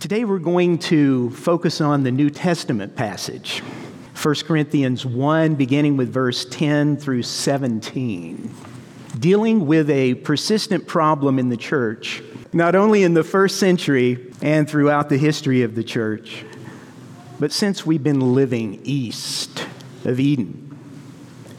Today 0.00 0.24
we're 0.24 0.38
going 0.38 0.78
to 0.78 1.28
focus 1.32 1.82
on 1.82 2.04
the 2.04 2.10
New 2.10 2.30
Testament 2.30 2.96
passage, 2.96 3.58
1 4.22 4.34
Corinthians 4.46 5.04
1, 5.04 5.56
beginning 5.56 5.98
with 5.98 6.10
verse 6.10 6.46
10 6.46 6.96
through 6.96 7.22
17, 7.22 8.50
dealing 9.18 9.66
with 9.66 9.90
a 9.90 10.14
persistent 10.14 10.86
problem 10.86 11.38
in 11.38 11.50
the 11.50 11.56
church, 11.58 12.22
not 12.54 12.74
only 12.74 13.02
in 13.02 13.12
the 13.12 13.22
first 13.22 13.58
century 13.58 14.32
and 14.40 14.66
throughout 14.66 15.10
the 15.10 15.18
history 15.18 15.64
of 15.64 15.74
the 15.74 15.84
church, 15.84 16.46
but 17.38 17.52
since 17.52 17.84
we've 17.84 18.02
been 18.02 18.32
living 18.34 18.80
east 18.82 19.66
of 20.06 20.18
Eden. 20.18 20.78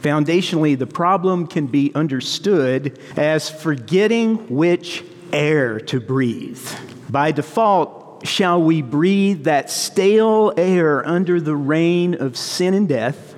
Foundationally, 0.00 0.76
the 0.76 0.88
problem 0.88 1.46
can 1.46 1.68
be 1.68 1.94
understood 1.94 2.98
as 3.16 3.48
forgetting 3.48 4.48
which 4.48 5.04
air 5.32 5.78
to 5.78 6.00
breathe. 6.00 6.68
By 7.08 7.30
default, 7.30 8.01
shall 8.24 8.62
we 8.62 8.82
breathe 8.82 9.44
that 9.44 9.70
stale 9.70 10.52
air 10.56 11.06
under 11.06 11.40
the 11.40 11.56
reign 11.56 12.14
of 12.14 12.36
sin 12.36 12.74
and 12.74 12.88
death? 12.88 13.34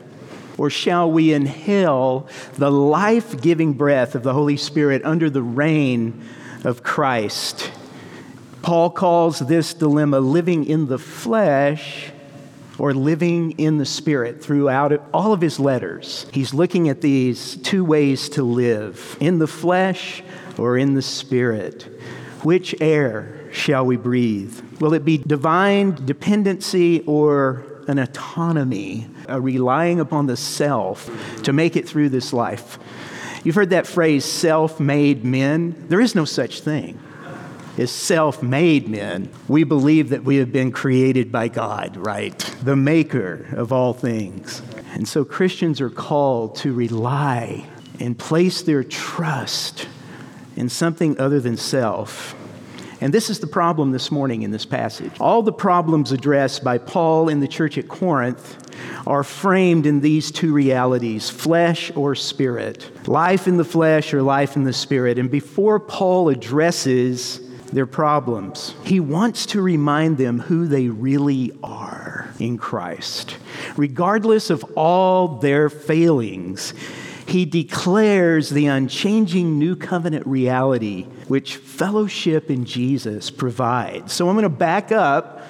Or 0.56 0.70
shall 0.70 1.10
we 1.10 1.32
inhale 1.32 2.28
the 2.56 2.70
life 2.70 3.40
giving 3.40 3.72
breath 3.72 4.14
of 4.14 4.22
the 4.22 4.32
Holy 4.32 4.56
Spirit 4.56 5.04
under 5.04 5.28
the 5.28 5.42
reign 5.42 6.22
of 6.62 6.82
Christ? 6.82 7.72
Paul 8.62 8.90
calls 8.90 9.40
this 9.40 9.74
dilemma 9.74 10.20
living 10.20 10.64
in 10.64 10.86
the 10.86 10.98
flesh 10.98 12.12
or 12.78 12.94
living 12.94 13.52
in 13.52 13.78
the 13.78 13.84
Spirit 13.84 14.42
throughout 14.42 14.92
all 15.12 15.32
of 15.32 15.40
his 15.40 15.60
letters. 15.60 16.26
He's 16.32 16.54
looking 16.54 16.88
at 16.88 17.00
these 17.00 17.56
two 17.56 17.84
ways 17.84 18.28
to 18.30 18.42
live 18.42 19.16
in 19.20 19.38
the 19.38 19.46
flesh 19.46 20.22
or 20.56 20.78
in 20.78 20.94
the 20.94 21.02
Spirit. 21.02 21.93
Which 22.44 22.74
air 22.80 23.48
shall 23.52 23.86
we 23.86 23.96
breathe? 23.96 24.60
Will 24.78 24.92
it 24.92 25.04
be 25.04 25.18
divine 25.18 25.94
dependency 26.04 27.00
or 27.06 27.64
an 27.88 27.98
autonomy, 27.98 29.08
a 29.28 29.40
relying 29.40 29.98
upon 29.98 30.26
the 30.26 30.36
self 30.36 31.10
to 31.44 31.52
make 31.54 31.74
it 31.74 31.88
through 31.88 32.10
this 32.10 32.34
life? 32.34 32.78
You've 33.44 33.54
heard 33.54 33.70
that 33.70 33.86
phrase, 33.86 34.26
self 34.26 34.78
made 34.78 35.24
men. 35.24 35.86
There 35.88 36.00
is 36.00 36.14
no 36.14 36.26
such 36.26 36.60
thing 36.60 37.00
is 37.76 37.90
self 37.90 38.42
made 38.42 38.88
men, 38.88 39.28
we 39.48 39.64
believe 39.64 40.10
that 40.10 40.22
we 40.22 40.36
have 40.36 40.52
been 40.52 40.70
created 40.70 41.32
by 41.32 41.48
God, 41.48 41.96
right? 41.96 42.38
The 42.62 42.76
maker 42.76 43.48
of 43.52 43.72
all 43.72 43.92
things. 43.92 44.62
And 44.92 45.08
so 45.08 45.24
Christians 45.24 45.80
are 45.80 45.90
called 45.90 46.56
to 46.56 46.72
rely 46.72 47.66
and 47.98 48.16
place 48.16 48.62
their 48.62 48.84
trust 48.84 49.88
in 50.56 50.68
something 50.68 51.18
other 51.18 51.40
than 51.40 51.56
self. 51.56 52.34
And 53.00 53.12
this 53.12 53.28
is 53.28 53.40
the 53.40 53.46
problem 53.46 53.92
this 53.92 54.10
morning 54.10 54.42
in 54.42 54.50
this 54.50 54.64
passage. 54.64 55.12
All 55.20 55.42
the 55.42 55.52
problems 55.52 56.12
addressed 56.12 56.64
by 56.64 56.78
Paul 56.78 57.28
in 57.28 57.40
the 57.40 57.48
church 57.48 57.76
at 57.76 57.88
Corinth 57.88 58.56
are 59.06 59.24
framed 59.24 59.84
in 59.84 60.00
these 60.00 60.30
two 60.30 60.54
realities 60.54 61.28
flesh 61.28 61.92
or 61.96 62.14
spirit, 62.14 63.08
life 63.08 63.46
in 63.46 63.56
the 63.56 63.64
flesh 63.64 64.14
or 64.14 64.22
life 64.22 64.56
in 64.56 64.64
the 64.64 64.72
spirit. 64.72 65.18
And 65.18 65.30
before 65.30 65.80
Paul 65.80 66.28
addresses 66.28 67.40
their 67.74 67.86
problems. 67.86 68.74
He 68.84 69.00
wants 69.00 69.46
to 69.46 69.60
remind 69.60 70.16
them 70.16 70.38
who 70.38 70.68
they 70.68 70.88
really 70.88 71.52
are 71.62 72.30
in 72.38 72.56
Christ. 72.56 73.36
Regardless 73.76 74.48
of 74.48 74.64
all 74.76 75.38
their 75.38 75.68
failings, 75.68 76.72
he 77.26 77.44
declares 77.44 78.50
the 78.50 78.66
unchanging 78.66 79.58
new 79.58 79.76
covenant 79.76 80.26
reality 80.26 81.04
which 81.28 81.56
fellowship 81.56 82.50
in 82.50 82.64
Jesus 82.64 83.30
provides. 83.30 84.12
So 84.12 84.28
I'm 84.28 84.34
going 84.34 84.42
to 84.44 84.48
back 84.48 84.92
up 84.92 85.42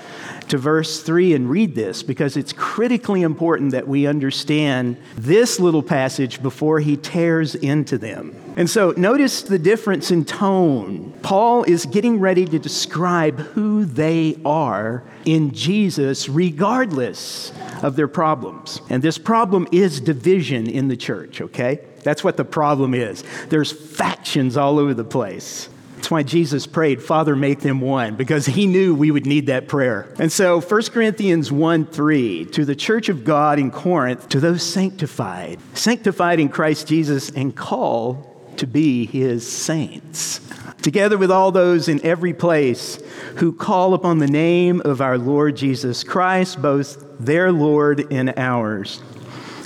to 0.48 0.58
verse 0.58 1.02
3 1.02 1.34
and 1.34 1.48
read 1.50 1.74
this 1.74 2.02
because 2.02 2.36
it's 2.36 2.52
critically 2.52 3.22
important 3.22 3.72
that 3.72 3.88
we 3.88 4.06
understand 4.06 4.96
this 5.16 5.58
little 5.58 5.82
passage 5.82 6.42
before 6.42 6.80
he 6.80 6.96
tears 6.96 7.54
into 7.54 7.98
them. 7.98 8.43
And 8.56 8.70
so 8.70 8.94
notice 8.96 9.42
the 9.42 9.58
difference 9.58 10.10
in 10.10 10.24
tone. 10.24 11.12
Paul 11.22 11.64
is 11.64 11.86
getting 11.86 12.20
ready 12.20 12.44
to 12.44 12.58
describe 12.58 13.38
who 13.38 13.84
they 13.84 14.40
are 14.44 15.02
in 15.24 15.52
Jesus, 15.52 16.28
regardless 16.28 17.52
of 17.82 17.96
their 17.96 18.08
problems. 18.08 18.80
And 18.88 19.02
this 19.02 19.18
problem 19.18 19.66
is 19.72 20.00
division 20.00 20.68
in 20.68 20.88
the 20.88 20.96
church, 20.96 21.40
okay? 21.40 21.80
That's 22.02 22.22
what 22.22 22.36
the 22.36 22.44
problem 22.44 22.94
is. 22.94 23.24
There's 23.48 23.72
factions 23.72 24.56
all 24.56 24.78
over 24.78 24.94
the 24.94 25.04
place. 25.04 25.68
That's 25.96 26.10
why 26.10 26.22
Jesus 26.22 26.66
prayed, 26.66 27.02
Father, 27.02 27.34
make 27.34 27.60
them 27.60 27.80
one, 27.80 28.14
because 28.14 28.44
he 28.44 28.66
knew 28.66 28.94
we 28.94 29.10
would 29.10 29.24
need 29.24 29.46
that 29.46 29.68
prayer. 29.68 30.12
And 30.18 30.30
so 30.30 30.60
1 30.60 30.82
Corinthians 30.92 31.50
1 31.50 31.86
3, 31.86 32.44
to 32.46 32.66
the 32.66 32.76
church 32.76 33.08
of 33.08 33.24
God 33.24 33.58
in 33.58 33.70
Corinth, 33.70 34.28
to 34.28 34.38
those 34.38 34.62
sanctified, 34.62 35.58
sanctified 35.72 36.40
in 36.40 36.50
Christ 36.50 36.86
Jesus, 36.88 37.30
and 37.30 37.56
called 37.56 38.33
to 38.58 38.66
be 38.66 39.06
his 39.06 39.50
saints. 39.50 40.40
Together 40.82 41.16
with 41.16 41.30
all 41.30 41.50
those 41.50 41.88
in 41.88 42.04
every 42.04 42.34
place 42.34 43.02
who 43.36 43.52
call 43.52 43.94
upon 43.94 44.18
the 44.18 44.26
name 44.26 44.82
of 44.84 45.00
our 45.00 45.16
Lord 45.16 45.56
Jesus 45.56 46.04
Christ, 46.04 46.60
both 46.60 47.04
their 47.18 47.50
Lord 47.52 48.12
and 48.12 48.34
ours 48.36 49.00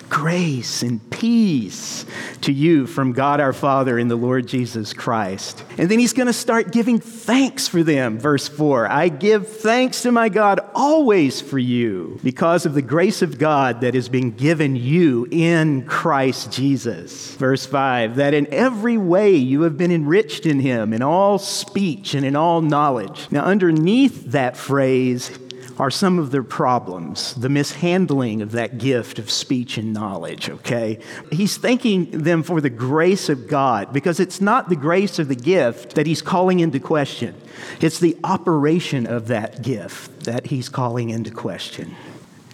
grace 0.09 0.83
and 0.83 1.11
peace 1.11 2.05
to 2.43 2.53
you 2.53 2.87
from 2.87 3.13
God 3.13 3.41
our 3.41 3.53
Father 3.53 3.99
and 3.99 4.11
the 4.11 4.17
Lord 4.17 4.47
Jesus 4.47 4.93
Christ. 4.93 5.65
And 5.77 5.91
then 5.91 5.99
he's 5.99 6.13
going 6.13 6.27
to 6.27 6.33
start 6.33 6.73
giving 6.73 6.99
thanks 6.99 7.69
for 7.69 7.83
them. 7.83 8.19
Verse 8.19 8.49
4 8.49 8.91
I 8.91 9.09
give 9.09 9.49
thanks 9.49 10.03
to 10.03 10.13
my 10.13 10.29
God 10.29 10.61
always 10.75 11.41
for 11.41 11.59
you 11.59 12.19
because 12.23 12.67
of 12.67 12.75
the 12.75 12.83
grace 12.83 13.23
of 13.23 13.39
God 13.39 13.81
that 13.81 13.95
has 13.95 14.09
been 14.09 14.31
given 14.31 14.77
you 14.77 15.27
in 15.31 15.85
Christ 15.87 16.53
Jesus. 16.53 17.35
Verse 17.37 17.67
5 17.67 18.17
That 18.17 18.35
in 18.35 18.47
every 18.53 18.99
way 18.99 19.35
you 19.37 19.63
have 19.63 19.77
been 19.77 19.93
enriched 19.93 20.47
in 20.47 20.61
him, 20.61 20.93
in 20.93 21.03
all 21.03 21.39
speech 21.39 22.15
and 22.15 22.25
in 22.25 22.37
all 22.37 22.61
knowledge. 22.61 23.29
Now, 23.31 23.45
underneath 23.45 24.33
that 24.33 24.57
phrase, 24.57 25.37
are 25.79 25.91
some 25.91 26.19
of 26.19 26.31
their 26.31 26.43
problems, 26.43 27.35
the 27.35 27.49
mishandling 27.49 28.43
of 28.43 28.53
that 28.53 28.79
gift 28.79 29.19
of 29.19 29.31
speech 29.31 29.79
and 29.79 29.93
knowledge, 29.93 30.51
okay? 30.51 30.99
He's 31.31 31.57
thanking 31.57 32.11
them 32.11 32.43
for 32.43 32.61
the 32.61 32.71
grace 32.71 33.29
of 33.29 33.47
God 33.47 33.93
because 33.93 34.19
it's 34.19 34.41
not 34.41 34.69
the 34.69 34.77
grace 34.77 35.19
of 35.19 35.29
the 35.29 35.37
gift 35.37 35.95
that 35.95 36.07
he's 36.07 36.23
calling 36.23 36.61
into 36.61 36.81
question, 36.81 37.35
it's 37.81 38.01
the 38.01 38.17
operation 38.25 39.07
of 39.07 39.29
that 39.29 39.63
gift 39.63 40.25
that 40.25 40.47
he's 40.47 40.69
calling 40.69 41.11
into 41.11 41.31
question. 41.31 41.95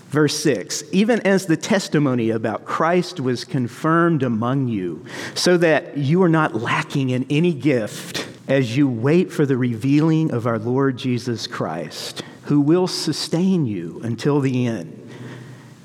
Verse 0.09 0.39
6 0.39 0.85
Even 0.93 1.21
as 1.27 1.47
the 1.47 1.56
testimony 1.56 2.31
about 2.31 2.65
Christ 2.65 3.21
was 3.21 3.45
confirmed 3.45 4.23
among 4.23 4.69
you, 4.69 5.05
so 5.35 5.56
that 5.56 5.97
you 5.97 6.23
are 6.23 6.29
not 6.29 6.55
lacking 6.55 7.11
in 7.11 7.27
any 7.31 7.55
gift 7.55 8.29
as 8.47 8.77
you 8.77 8.89
wait 8.89 9.33
for 9.33 9.47
the 9.47 9.56
revealing 9.56 10.31
of 10.31 10.47
our 10.47 10.59
Lord 10.59 10.99
Jesus 10.99 11.47
Christ 11.47 12.23
who 12.47 12.60
will 12.60 12.87
sustain 12.87 13.66
you 13.66 14.00
until 14.03 14.41
the 14.41 14.66
end. 14.66 15.00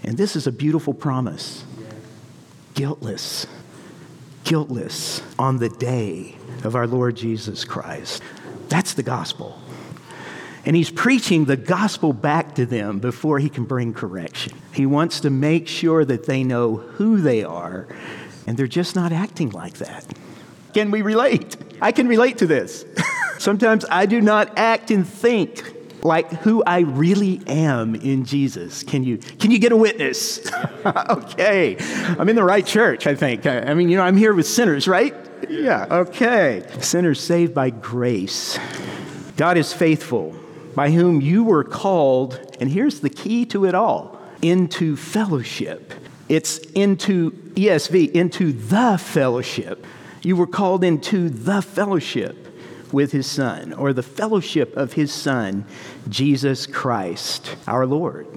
And 0.03 0.17
this 0.17 0.35
is 0.35 0.47
a 0.47 0.51
beautiful 0.51 0.93
promise 0.93 1.65
guiltless, 2.73 3.45
guiltless 4.45 5.21
on 5.37 5.57
the 5.57 5.67
day 5.67 6.35
of 6.63 6.75
our 6.75 6.87
Lord 6.87 7.17
Jesus 7.17 7.65
Christ. 7.65 8.23
That's 8.69 8.93
the 8.93 9.03
gospel. 9.03 9.59
And 10.65 10.75
he's 10.75 10.89
preaching 10.89 11.45
the 11.45 11.57
gospel 11.57 12.13
back 12.13 12.55
to 12.55 12.65
them 12.65 12.99
before 12.99 13.39
he 13.39 13.49
can 13.49 13.65
bring 13.65 13.93
correction. 13.93 14.53
He 14.73 14.85
wants 14.85 15.19
to 15.21 15.29
make 15.29 15.67
sure 15.67 16.05
that 16.05 16.25
they 16.25 16.43
know 16.43 16.75
who 16.75 17.19
they 17.19 17.43
are, 17.43 17.87
and 18.47 18.57
they're 18.57 18.67
just 18.67 18.95
not 18.95 19.11
acting 19.11 19.49
like 19.49 19.75
that. 19.79 20.05
Can 20.73 20.91
we 20.91 21.01
relate? 21.01 21.57
I 21.81 21.91
can 21.91 22.07
relate 22.07 22.37
to 22.39 22.47
this. 22.47 22.85
Sometimes 23.39 23.83
I 23.89 24.05
do 24.05 24.21
not 24.21 24.57
act 24.57 24.91
and 24.91 25.07
think 25.07 25.78
like 26.03 26.31
who 26.31 26.63
I 26.63 26.79
really 26.79 27.41
am 27.47 27.95
in 27.95 28.25
Jesus. 28.25 28.83
Can 28.83 29.03
you, 29.03 29.17
can 29.17 29.51
you 29.51 29.59
get 29.59 29.71
a 29.71 29.77
witness? 29.77 30.39
okay. 30.85 31.77
I'm 32.17 32.29
in 32.29 32.35
the 32.35 32.43
right 32.43 32.65
church, 32.65 33.07
I 33.07 33.15
think. 33.15 33.45
I 33.45 33.73
mean, 33.73 33.89
you 33.89 33.97
know, 33.97 34.03
I'm 34.03 34.17
here 34.17 34.33
with 34.33 34.47
sinners, 34.47 34.87
right? 34.87 35.15
Yeah, 35.49 35.85
okay. 35.89 36.65
Sinners 36.79 37.19
saved 37.19 37.53
by 37.53 37.69
grace. 37.69 38.57
God 39.37 39.57
is 39.57 39.73
faithful, 39.73 40.35
by 40.75 40.91
whom 40.91 41.21
you 41.21 41.43
were 41.43 41.63
called, 41.63 42.57
and 42.59 42.69
here's 42.69 42.99
the 42.99 43.09
key 43.09 43.45
to 43.47 43.65
it 43.65 43.75
all 43.75 44.19
into 44.41 44.95
fellowship. 44.95 45.93
It's 46.27 46.59
into 46.59 47.31
ESV, 47.55 48.11
into 48.11 48.53
the 48.53 48.97
fellowship. 48.97 49.85
You 50.21 50.35
were 50.35 50.47
called 50.47 50.83
into 50.83 51.29
the 51.29 51.61
fellowship 51.61 52.48
with 52.93 53.11
his 53.11 53.27
Son, 53.27 53.73
or 53.73 53.93
the 53.93 54.03
fellowship 54.03 54.75
of 54.75 54.93
his 54.93 55.13
Son, 55.13 55.65
Jesus 56.07 56.65
Christ, 56.65 57.55
our 57.67 57.85
Lord. 57.85 58.27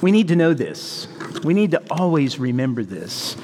We 0.00 0.12
need 0.12 0.28
to 0.28 0.36
know 0.36 0.54
this. 0.54 1.08
We 1.42 1.54
need 1.54 1.72
to 1.72 1.82
always 1.90 2.38
remember 2.38 2.84
this. 2.84 3.36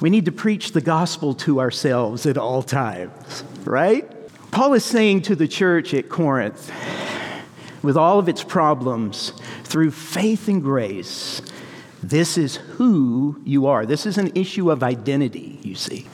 We 0.00 0.10
need 0.10 0.24
to 0.24 0.32
preach 0.32 0.72
the 0.72 0.80
gospel 0.80 1.34
to 1.34 1.60
ourselves 1.60 2.26
at 2.26 2.36
all 2.36 2.62
times, 2.62 3.44
right? 3.64 4.10
Paul 4.50 4.74
is 4.74 4.84
saying 4.84 5.22
to 5.22 5.36
the 5.36 5.48
church 5.48 5.94
at 5.94 6.08
Corinth, 6.08 6.72
with 7.82 7.96
all 7.96 8.18
of 8.18 8.28
its 8.28 8.44
problems, 8.44 9.32
through 9.64 9.90
faith 9.92 10.48
and 10.48 10.62
grace, 10.62 11.40
this 12.02 12.36
is 12.36 12.56
who 12.56 13.40
you 13.44 13.66
are. 13.66 13.86
This 13.86 14.06
is 14.06 14.18
an 14.18 14.32
issue 14.34 14.70
of 14.70 14.82
identity, 14.82 15.58
you 15.62 15.74
see. 15.74 16.06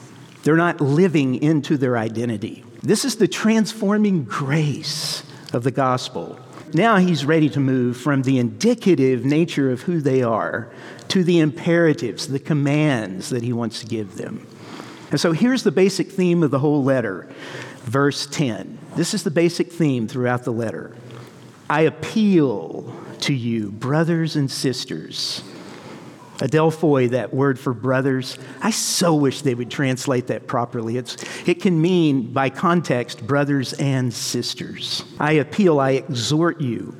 They're 0.43 0.55
not 0.55 0.79
living 0.79 1.35
into 1.41 1.77
their 1.77 1.97
identity. 1.97 2.63
This 2.81 3.03
is 3.03 3.17
the 3.17 3.27
transforming 3.27 4.23
grace 4.23 5.23
of 5.51 5.63
the 5.63 5.71
gospel. 5.71 6.39
Now 6.73 6.97
he's 6.97 7.25
ready 7.25 7.49
to 7.49 7.59
move 7.59 7.97
from 7.97 8.21
the 8.21 8.37
indicative 8.39 9.25
nature 9.25 9.71
of 9.71 9.81
who 9.81 9.99
they 9.99 10.23
are 10.23 10.71
to 11.09 11.23
the 11.23 11.39
imperatives, 11.39 12.27
the 12.27 12.39
commands 12.39 13.29
that 13.29 13.43
he 13.43 13.51
wants 13.51 13.81
to 13.81 13.87
give 13.87 14.15
them. 14.15 14.47
And 15.11 15.19
so 15.19 15.31
here's 15.31 15.63
the 15.63 15.71
basic 15.71 16.11
theme 16.11 16.43
of 16.43 16.51
the 16.51 16.59
whole 16.59 16.83
letter, 16.83 17.27
verse 17.81 18.27
10. 18.27 18.77
This 18.95 19.13
is 19.13 19.23
the 19.23 19.31
basic 19.31 19.71
theme 19.71 20.07
throughout 20.07 20.43
the 20.43 20.53
letter. 20.53 20.95
I 21.69 21.81
appeal 21.81 22.95
to 23.21 23.33
you, 23.33 23.71
brothers 23.71 24.35
and 24.35 24.49
sisters. 24.49 25.43
Adelphoi, 26.39 27.09
that 27.09 27.33
word 27.33 27.59
for 27.59 27.73
brothers, 27.73 28.37
I 28.61 28.71
so 28.71 29.13
wish 29.13 29.41
they 29.41 29.53
would 29.53 29.69
translate 29.69 30.27
that 30.27 30.47
properly. 30.47 30.97
It's, 30.97 31.17
it 31.47 31.61
can 31.61 31.81
mean, 31.81 32.31
by 32.31 32.49
context, 32.49 33.25
brothers 33.27 33.73
and 33.73 34.13
sisters. 34.13 35.03
I 35.19 35.33
appeal, 35.33 35.81
I 35.81 35.91
exhort 35.91 36.61
you, 36.61 36.95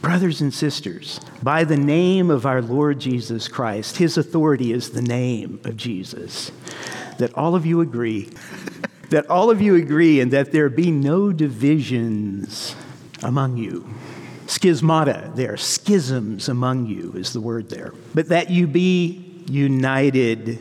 brothers 0.00 0.40
and 0.40 0.52
sisters, 0.52 1.20
by 1.42 1.64
the 1.64 1.76
name 1.76 2.30
of 2.30 2.46
our 2.46 2.62
Lord 2.62 2.98
Jesus 2.98 3.48
Christ. 3.48 3.98
His 3.98 4.16
authority 4.16 4.72
is 4.72 4.90
the 4.90 5.02
name 5.02 5.60
of 5.64 5.76
Jesus. 5.76 6.50
That 7.18 7.34
all 7.34 7.54
of 7.54 7.66
you 7.66 7.82
agree, 7.82 8.30
that 9.10 9.28
all 9.28 9.50
of 9.50 9.60
you 9.60 9.74
agree, 9.74 10.20
and 10.20 10.32
that 10.32 10.52
there 10.52 10.70
be 10.70 10.90
no 10.90 11.32
divisions 11.32 12.74
among 13.22 13.58
you 13.58 13.94
schismata 14.50 15.34
there, 15.36 15.56
schisms 15.56 16.48
among 16.48 16.86
you 16.86 17.12
is 17.12 17.32
the 17.32 17.40
word 17.40 17.70
there. 17.70 17.94
But 18.14 18.28
that 18.30 18.50
you 18.50 18.66
be 18.66 19.44
united, 19.48 20.58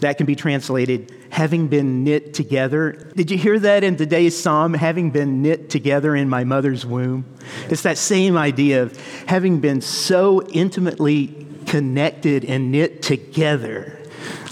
that 0.00 0.16
can 0.16 0.26
be 0.26 0.34
translated 0.34 1.14
having 1.30 1.68
been 1.68 2.02
knit 2.02 2.34
together. 2.34 2.92
Did 3.14 3.30
you 3.30 3.38
hear 3.38 3.58
that 3.60 3.84
in 3.84 3.96
today's 3.96 4.38
psalm? 4.38 4.74
Having 4.74 5.12
been 5.12 5.40
knit 5.40 5.70
together 5.70 6.16
in 6.16 6.28
my 6.28 6.42
mother's 6.42 6.84
womb. 6.84 7.24
It's 7.70 7.82
that 7.82 7.96
same 7.96 8.36
idea 8.36 8.82
of 8.82 9.00
having 9.26 9.60
been 9.60 9.80
so 9.80 10.42
intimately 10.48 11.46
connected 11.66 12.44
and 12.44 12.72
knit 12.72 13.02
together 13.02 13.98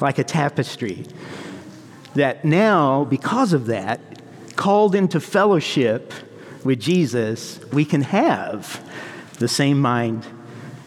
like 0.00 0.18
a 0.18 0.24
tapestry. 0.24 1.04
That 2.14 2.44
now, 2.44 3.04
because 3.04 3.52
of 3.52 3.66
that, 3.66 4.00
called 4.56 4.94
into 4.94 5.20
fellowship 5.20 6.14
with 6.64 6.80
Jesus, 6.80 7.60
we 7.72 7.84
can 7.84 8.02
have 8.02 8.84
the 9.38 9.48
same 9.48 9.80
mind 9.80 10.26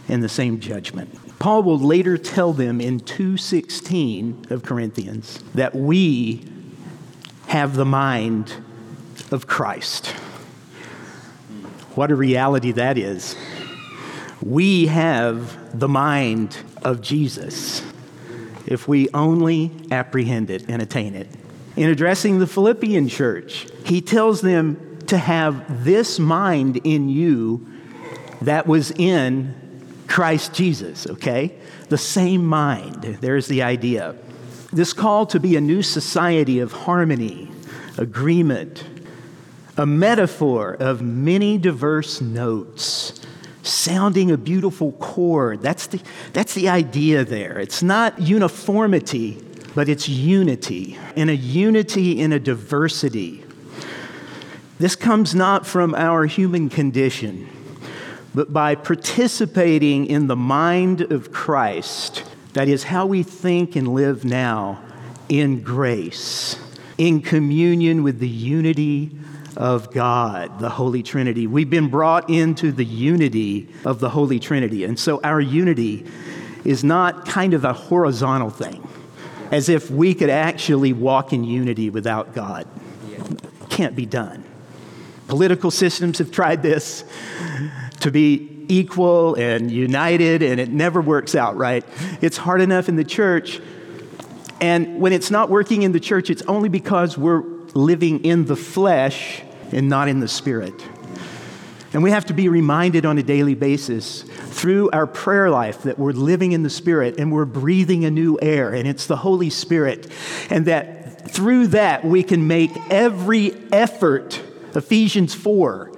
and 0.08 0.22
the 0.24 0.30
same 0.30 0.60
judgment. 0.60 1.18
Paul 1.40 1.64
will 1.64 1.80
later 1.80 2.18
tell 2.18 2.54
them 2.54 2.80
in 2.80 3.00
2:16 3.00 4.46
of 4.50 4.64
Corinthians 4.64 5.40
that 5.54 5.76
we 5.76 6.46
have 7.48 7.76
the 7.76 7.86
mind 7.86 8.54
of 9.32 9.48
Christ. 9.48 10.08
What 11.96 12.12
a 12.12 12.16
reality 12.16 12.72
that 12.72 12.98
is. 12.98 13.36
We 14.42 14.88
have 14.88 15.78
the 15.78 15.88
mind 15.88 16.58
of 16.82 17.02
Jesus 17.02 17.82
if 18.66 18.88
we 18.88 19.10
only 19.14 19.72
apprehend 19.92 20.50
it 20.50 20.66
and 20.68 20.82
attain 20.82 21.16
it. 21.16 21.28
In 21.76 21.90
addressing 21.90 22.40
the 22.40 22.48
Philippian 22.48 23.08
church, 23.08 23.68
he 23.84 24.02
tells 24.02 24.42
them 24.42 24.78
to 25.08 25.18
have 25.18 25.84
this 25.84 26.20
mind 26.20 26.78
in 26.84 27.10
you 27.10 27.68
that 28.42 28.68
was 28.68 28.92
in 28.92 29.56
Christ 30.08 30.54
Jesus, 30.54 31.08
okay? 31.08 31.56
The 31.90 31.98
same 31.98 32.46
mind. 32.46 33.04
There's 33.04 33.48
the 33.48 33.64
idea. 33.64 34.16
This 34.72 34.94
call 34.94 35.26
to 35.28 35.40
be 35.40 35.56
a 35.56 35.62
new 35.62 35.82
society 35.82 36.60
of 36.60 36.72
harmony, 36.72 37.52
agreement, 37.98 38.84
a 39.78 39.86
metaphor 39.86 40.74
of 40.74 41.02
many 41.02 41.58
diverse 41.58 42.22
notes 42.22 43.20
sounding 43.64 44.30
a 44.30 44.38
beautiful 44.38 44.92
chord. 44.94 45.62
That's 45.62 45.88
the, 45.88 46.02
that's 46.34 46.54
the 46.54 46.70
idea 46.70 47.24
there. 47.24 47.60
It's 47.60 47.82
not 47.82 48.22
uniformity, 48.22 49.42
but 49.74 49.90
it's 49.90 50.08
unity, 50.08 50.98
and 51.16 51.30
a 51.30 51.36
unity 51.36 52.20
in 52.20 52.34
a 52.34 52.40
diversity. 52.40 53.44
This 54.80 54.96
comes 54.96 55.36
not 55.36 55.66
from 55.66 55.94
our 55.96 56.26
human 56.26 56.70
condition, 56.70 57.48
but 58.34 58.52
by 58.52 58.76
participating 58.76 60.06
in 60.06 60.28
the 60.28 60.36
mind 60.36 61.02
of 61.02 61.32
Christ. 61.32 62.24
That 62.54 62.68
is 62.68 62.84
how 62.84 63.06
we 63.06 63.24
think 63.24 63.76
and 63.76 63.88
live 63.88 64.26
now 64.26 64.84
in 65.30 65.62
grace, 65.62 66.58
in 66.98 67.22
communion 67.22 68.04
with 68.04 68.20
the 68.20 68.28
unity 68.28 69.12
of 69.56 69.92
God, 69.92 70.60
the 70.60 70.70
Holy 70.70 71.04
Trinity. 71.04 71.48
We've 71.48 71.70
been 71.70 71.90
brought 71.90 72.30
into 72.30 72.72
the 72.72 72.86
unity 72.86 73.70
of 73.86 74.00
the 74.00 74.10
Holy 74.10 74.40
Trinity. 74.40 74.84
And 74.84 75.00
so 75.00 75.22
our 75.24 75.40
unity 75.40 76.06
is 76.66 76.84
not 76.84 77.28
kind 77.28 77.54
of 77.54 77.64
a 77.64 77.74
horizontal 77.74 78.50
thing, 78.50 78.88
as 79.52 79.70
if 79.70 79.92
we 79.92 80.14
could 80.16 80.30
actually 80.30 80.94
walk 80.94 81.34
in 81.34 81.44
unity 81.44 81.90
without 81.90 82.34
God. 82.34 82.68
Can't 83.70 83.96
be 83.96 84.06
done. 84.06 84.43
Political 85.34 85.72
systems 85.72 86.20
have 86.20 86.30
tried 86.30 86.62
this 86.62 87.04
to 88.02 88.12
be 88.12 88.68
equal 88.68 89.34
and 89.34 89.72
united, 89.72 90.44
and 90.44 90.60
it 90.60 90.70
never 90.70 91.02
works 91.02 91.34
out, 91.34 91.58
right? 91.58 91.84
It's 92.22 92.38
hard 92.38 92.62
enough 92.62 92.88
in 92.88 92.98
the 92.98 93.04
church. 93.04 93.60
And 94.62 95.02
when 95.02 95.12
it's 95.12 95.32
not 95.32 95.50
working 95.50 95.82
in 95.82 95.92
the 95.92 96.00
church, 96.00 96.30
it's 96.30 96.44
only 96.44 96.70
because 96.70 97.18
we're 97.18 97.42
living 97.74 98.24
in 98.24 98.46
the 98.46 98.56
flesh 98.56 99.42
and 99.72 99.90
not 99.90 100.08
in 100.08 100.20
the 100.20 100.28
spirit. 100.28 100.76
And 101.94 102.04
we 102.04 102.12
have 102.12 102.26
to 102.26 102.36
be 102.36 102.48
reminded 102.48 103.04
on 103.04 103.18
a 103.18 103.24
daily 103.24 103.56
basis 103.56 104.22
through 104.22 104.92
our 104.92 105.08
prayer 105.08 105.50
life 105.50 105.82
that 105.82 105.98
we're 105.98 106.12
living 106.12 106.52
in 106.52 106.62
the 106.62 106.70
Spirit 106.70 107.16
and 107.18 107.32
we're 107.32 107.46
breathing 107.46 108.06
a 108.06 108.12
new 108.12 108.38
air, 108.40 108.72
and 108.72 108.88
it's 108.88 109.08
the 109.08 109.18
Holy 109.18 109.50
Spirit. 109.50 110.12
And 110.52 110.68
that 110.68 111.32
through 111.32 111.68
that 111.70 112.06
we 112.06 112.22
can 112.22 112.48
make 112.48 112.70
every 112.92 113.56
effort 113.72 114.40
Ephesians 114.76 115.34
4, 115.34 115.92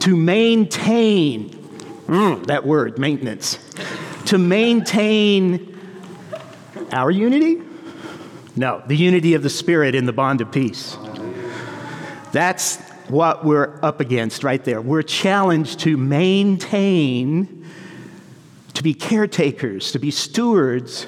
to 0.00 0.16
maintain, 0.16 1.50
mm, 2.06 2.46
that 2.46 2.66
word, 2.66 2.98
maintenance, 2.98 3.58
to 4.26 4.38
maintain 4.38 5.78
our 6.92 7.10
unity? 7.10 7.62
No, 8.54 8.82
the 8.86 8.96
unity 8.96 9.34
of 9.34 9.42
the 9.42 9.50
Spirit 9.50 9.94
in 9.94 10.06
the 10.06 10.12
bond 10.12 10.40
of 10.40 10.50
peace. 10.50 10.96
That's 12.32 12.76
what 13.08 13.44
we're 13.44 13.78
up 13.82 14.00
against 14.00 14.42
right 14.42 14.62
there. 14.64 14.80
We're 14.80 15.02
challenged 15.02 15.80
to 15.80 15.96
maintain, 15.96 17.64
to 18.74 18.82
be 18.82 18.94
caretakers, 18.94 19.92
to 19.92 19.98
be 19.98 20.10
stewards 20.10 21.06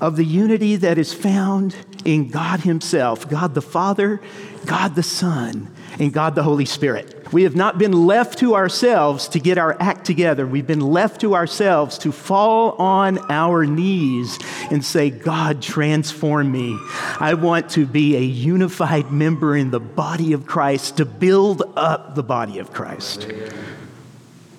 of 0.00 0.16
the 0.16 0.24
unity 0.24 0.76
that 0.76 0.98
is 0.98 1.14
found 1.14 1.74
in 2.06 2.28
God 2.28 2.60
Himself, 2.60 3.28
God 3.28 3.54
the 3.54 3.62
Father, 3.62 4.20
God 4.64 4.94
the 4.94 5.02
Son, 5.02 5.68
and 5.98 6.12
God 6.12 6.34
the 6.34 6.42
Holy 6.42 6.64
Spirit. 6.64 7.32
We 7.32 7.42
have 7.42 7.56
not 7.56 7.78
been 7.78 8.06
left 8.06 8.38
to 8.38 8.54
ourselves 8.54 9.28
to 9.28 9.40
get 9.40 9.58
our 9.58 9.76
act 9.80 10.04
together. 10.04 10.46
We've 10.46 10.66
been 10.66 10.80
left 10.80 11.20
to 11.22 11.34
ourselves 11.34 11.98
to 11.98 12.12
fall 12.12 12.72
on 12.72 13.18
our 13.30 13.66
knees 13.66 14.38
and 14.70 14.84
say, 14.84 15.10
God, 15.10 15.60
transform 15.60 16.52
me. 16.52 16.78
I 17.18 17.34
want 17.34 17.70
to 17.70 17.86
be 17.86 18.16
a 18.16 18.20
unified 18.20 19.10
member 19.10 19.56
in 19.56 19.70
the 19.70 19.80
body 19.80 20.32
of 20.32 20.46
Christ 20.46 20.98
to 20.98 21.04
build 21.04 21.62
up 21.76 22.14
the 22.14 22.22
body 22.22 22.60
of 22.60 22.72
Christ. 22.72 23.26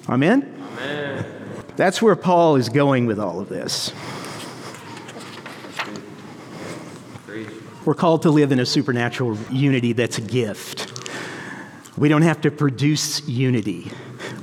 Amen? 0.10 0.54
Amen. 0.74 1.26
That's 1.78 2.02
where 2.02 2.16
Paul 2.16 2.56
is 2.56 2.70
going 2.70 3.06
with 3.06 3.20
all 3.20 3.40
of 3.40 3.50
this. 3.50 3.94
We're 7.88 7.94
called 7.94 8.24
to 8.24 8.32
live 8.32 8.52
in 8.52 8.60
a 8.60 8.66
supernatural 8.66 9.38
unity 9.50 9.94
that's 9.94 10.18
a 10.18 10.22
gift. 10.22 11.10
We 11.98 12.10
don't 12.10 12.24
have 12.24 12.42
to 12.42 12.52
produce 12.52 13.26
unity. 13.30 13.90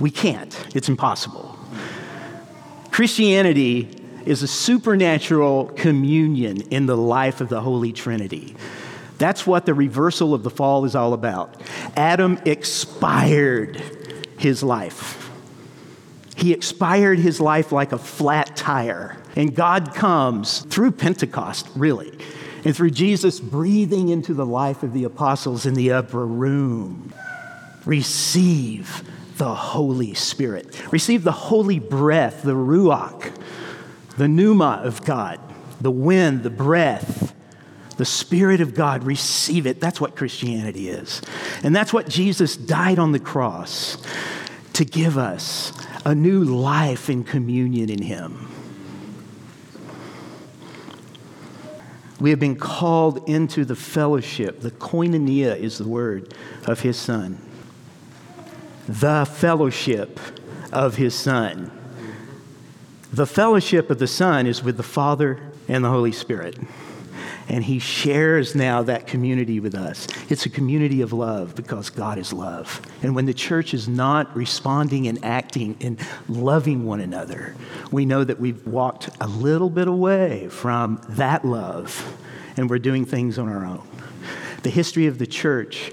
We 0.01 0.11
can't, 0.11 0.59
it's 0.75 0.89
impossible. 0.89 1.55
Christianity 2.91 4.03
is 4.25 4.43
a 4.43 4.49
supernatural 4.49 5.67
communion 5.77 6.63
in 6.71 6.87
the 6.87 6.97
life 6.97 7.43
of 7.43 7.51
the 7.51 7.61
Holy 7.61 7.93
Trinity. 7.93 8.57
That's 9.19 9.47
what 9.47 9.67
the 9.67 9.75
reversal 9.75 10.33
of 10.33 10.43
the 10.43 10.49
fall 10.49 10.87
is 10.87 10.95
all 10.97 11.13
about. 11.13 11.61
Adam 11.99 12.41
expired 12.47 13.77
his 14.39 14.63
life. 14.63 15.31
He 16.35 16.55
expired 16.55 17.19
his 17.19 17.43
life 17.43 17.73
like 17.73 17.93
a 17.93 17.99
flat 17.99 18.57
tire. 18.57 19.19
And 19.37 19.55
God 19.55 19.95
comes 19.95 20.61
through 20.61 20.93
Pentecost, 20.93 21.69
really, 21.77 22.19
and 22.64 22.75
through 22.75 22.90
Jesus 22.90 23.40
breathing 23.40 24.09
into 24.09 24.35
the 24.35 24.47
life 24.47 24.83
of 24.83 24.92
the 24.92 25.04
apostles 25.04 25.66
in 25.66 25.75
the 25.75 25.92
upper 25.92 26.26
room 26.26 27.12
receive 27.85 29.02
the 29.37 29.54
Holy 29.54 30.14
Spirit. 30.14 30.80
Receive 30.92 31.25
the 31.25 31.33
holy 31.33 31.78
breath, 31.78 32.42
the 32.42 32.54
Ruach, 32.54 33.33
the 34.16 34.28
pneuma 34.28 34.80
of 34.83 35.04
God, 35.04 35.40
the 35.80 35.90
wind, 35.90 36.42
the 36.42 36.50
breath, 36.50 37.35
the 37.97 38.04
Spirit 38.04 38.61
of 38.61 38.75
God. 38.75 39.04
Receive 39.04 39.66
it. 39.66 39.80
That's 39.80 40.00
what 40.00 40.16
Christianity 40.16 40.88
is. 40.88 41.21
And 41.62 41.75
that's 41.75 41.92
what 41.92 42.09
Jesus 42.09 42.56
died 42.56 42.99
on 42.99 43.12
the 43.12 43.18
cross 43.18 43.99
to 44.75 44.85
give 44.85 45.18
us 45.18 45.73
a 46.04 46.14
new 46.14 46.42
life 46.44 47.11
in 47.11 47.25
communion 47.25 47.90
in 47.90 48.02
Him. 48.02 48.54
We 52.25 52.31
have 52.31 52.40
been 52.40 52.57
called 52.57 53.28
into 53.28 53.66
the 53.66 53.76
fellowship. 53.76 54.61
The 54.61 54.71
koinonia 54.71 55.59
is 55.59 55.76
the 55.76 55.87
word 55.87 56.33
of 56.66 56.81
his 56.81 56.97
son. 56.97 57.38
The 58.88 59.26
fellowship 59.31 60.19
of 60.73 60.95
his 60.97 61.14
son. 61.14 61.71
The 63.12 63.26
fellowship 63.26 63.90
of 63.90 63.99
the 63.99 64.07
son 64.07 64.47
is 64.47 64.64
with 64.64 64.78
the 64.78 64.83
Father 64.83 65.38
and 65.69 65.85
the 65.85 65.90
Holy 65.90 66.12
Spirit. 66.12 66.57
And 67.49 67.65
he 67.65 67.79
shares 67.79 68.55
now 68.55 68.83
that 68.85 69.07
community 69.07 69.61
with 69.61 69.75
us. 69.75 70.07
It's 70.31 70.47
a 70.47 70.51
community 70.51 71.03
of 71.03 71.13
love 71.13 71.55
because 71.55 71.91
God 71.91 72.19
is 72.19 72.33
love. 72.33 72.81
And 73.03 73.15
when 73.15 73.27
the 73.27 73.35
church 73.35 73.75
is 73.75 73.87
not 73.87 74.35
responding 74.35 75.07
and 75.07 75.23
acting 75.25 75.77
and 75.81 76.01
loving 76.29 76.85
one 76.85 77.01
another, 77.01 77.55
we 77.91 78.07
know 78.07 78.25
that 78.25 78.41
we've 78.41 78.67
walked 78.67 79.11
a 79.21 79.27
little 79.27 79.69
bit 79.69 79.89
away 79.89 80.49
from 80.49 81.01
that 81.11 81.45
love 81.45 82.19
and 82.57 82.71
we're 82.71 82.79
doing 82.79 83.05
things 83.05 83.39
on 83.39 83.49
our 83.49 83.65
own. 83.65 83.87
The 84.63 84.71
history 84.71 85.07
of 85.07 85.19
the 85.19 85.27
church 85.27 85.93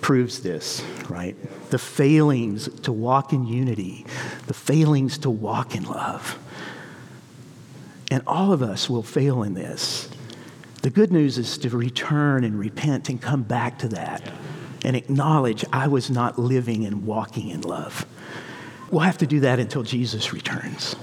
proves 0.00 0.40
this, 0.40 0.82
right? 1.08 1.36
The 1.70 1.78
failings 1.78 2.68
to 2.82 2.92
walk 2.92 3.32
in 3.32 3.46
unity, 3.46 4.06
the 4.46 4.54
failings 4.54 5.18
to 5.18 5.30
walk 5.30 5.74
in 5.74 5.84
love. 5.84 6.38
And 8.10 8.22
all 8.26 8.52
of 8.52 8.62
us 8.62 8.88
will 8.88 9.02
fail 9.02 9.42
in 9.42 9.54
this. 9.54 10.08
The 10.86 10.92
good 10.92 11.10
news 11.10 11.36
is 11.36 11.58
to 11.58 11.70
return 11.70 12.44
and 12.44 12.56
repent 12.56 13.08
and 13.08 13.20
come 13.20 13.42
back 13.42 13.80
to 13.80 13.88
that 13.88 14.22
and 14.84 14.94
acknowledge 14.94 15.64
I 15.72 15.88
was 15.88 16.12
not 16.12 16.38
living 16.38 16.86
and 16.86 17.04
walking 17.04 17.48
in 17.48 17.62
love. 17.62 18.06
We'll 18.92 19.00
have 19.00 19.18
to 19.18 19.26
do 19.26 19.40
that 19.40 19.58
until 19.58 19.82
Jesus 19.82 20.32
returns. 20.32 20.94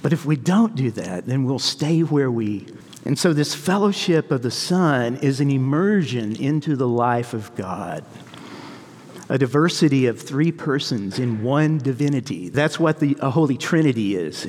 But 0.00 0.14
if 0.14 0.24
we 0.24 0.36
don't 0.36 0.74
do 0.74 0.90
that, 0.92 1.26
then 1.26 1.44
we'll 1.44 1.58
stay 1.58 2.00
where 2.00 2.30
we. 2.30 2.68
And 3.04 3.18
so, 3.18 3.34
this 3.34 3.54
fellowship 3.54 4.30
of 4.30 4.40
the 4.40 4.50
Son 4.50 5.16
is 5.16 5.40
an 5.40 5.50
immersion 5.50 6.34
into 6.34 6.74
the 6.74 6.88
life 6.88 7.34
of 7.34 7.54
God. 7.54 8.02
A 9.28 9.36
diversity 9.36 10.06
of 10.06 10.22
three 10.22 10.52
persons 10.52 11.18
in 11.18 11.42
one 11.42 11.76
divinity. 11.76 12.48
That's 12.48 12.80
what 12.80 13.00
the 13.00 13.12
Holy 13.20 13.58
Trinity 13.58 14.16
is. 14.16 14.48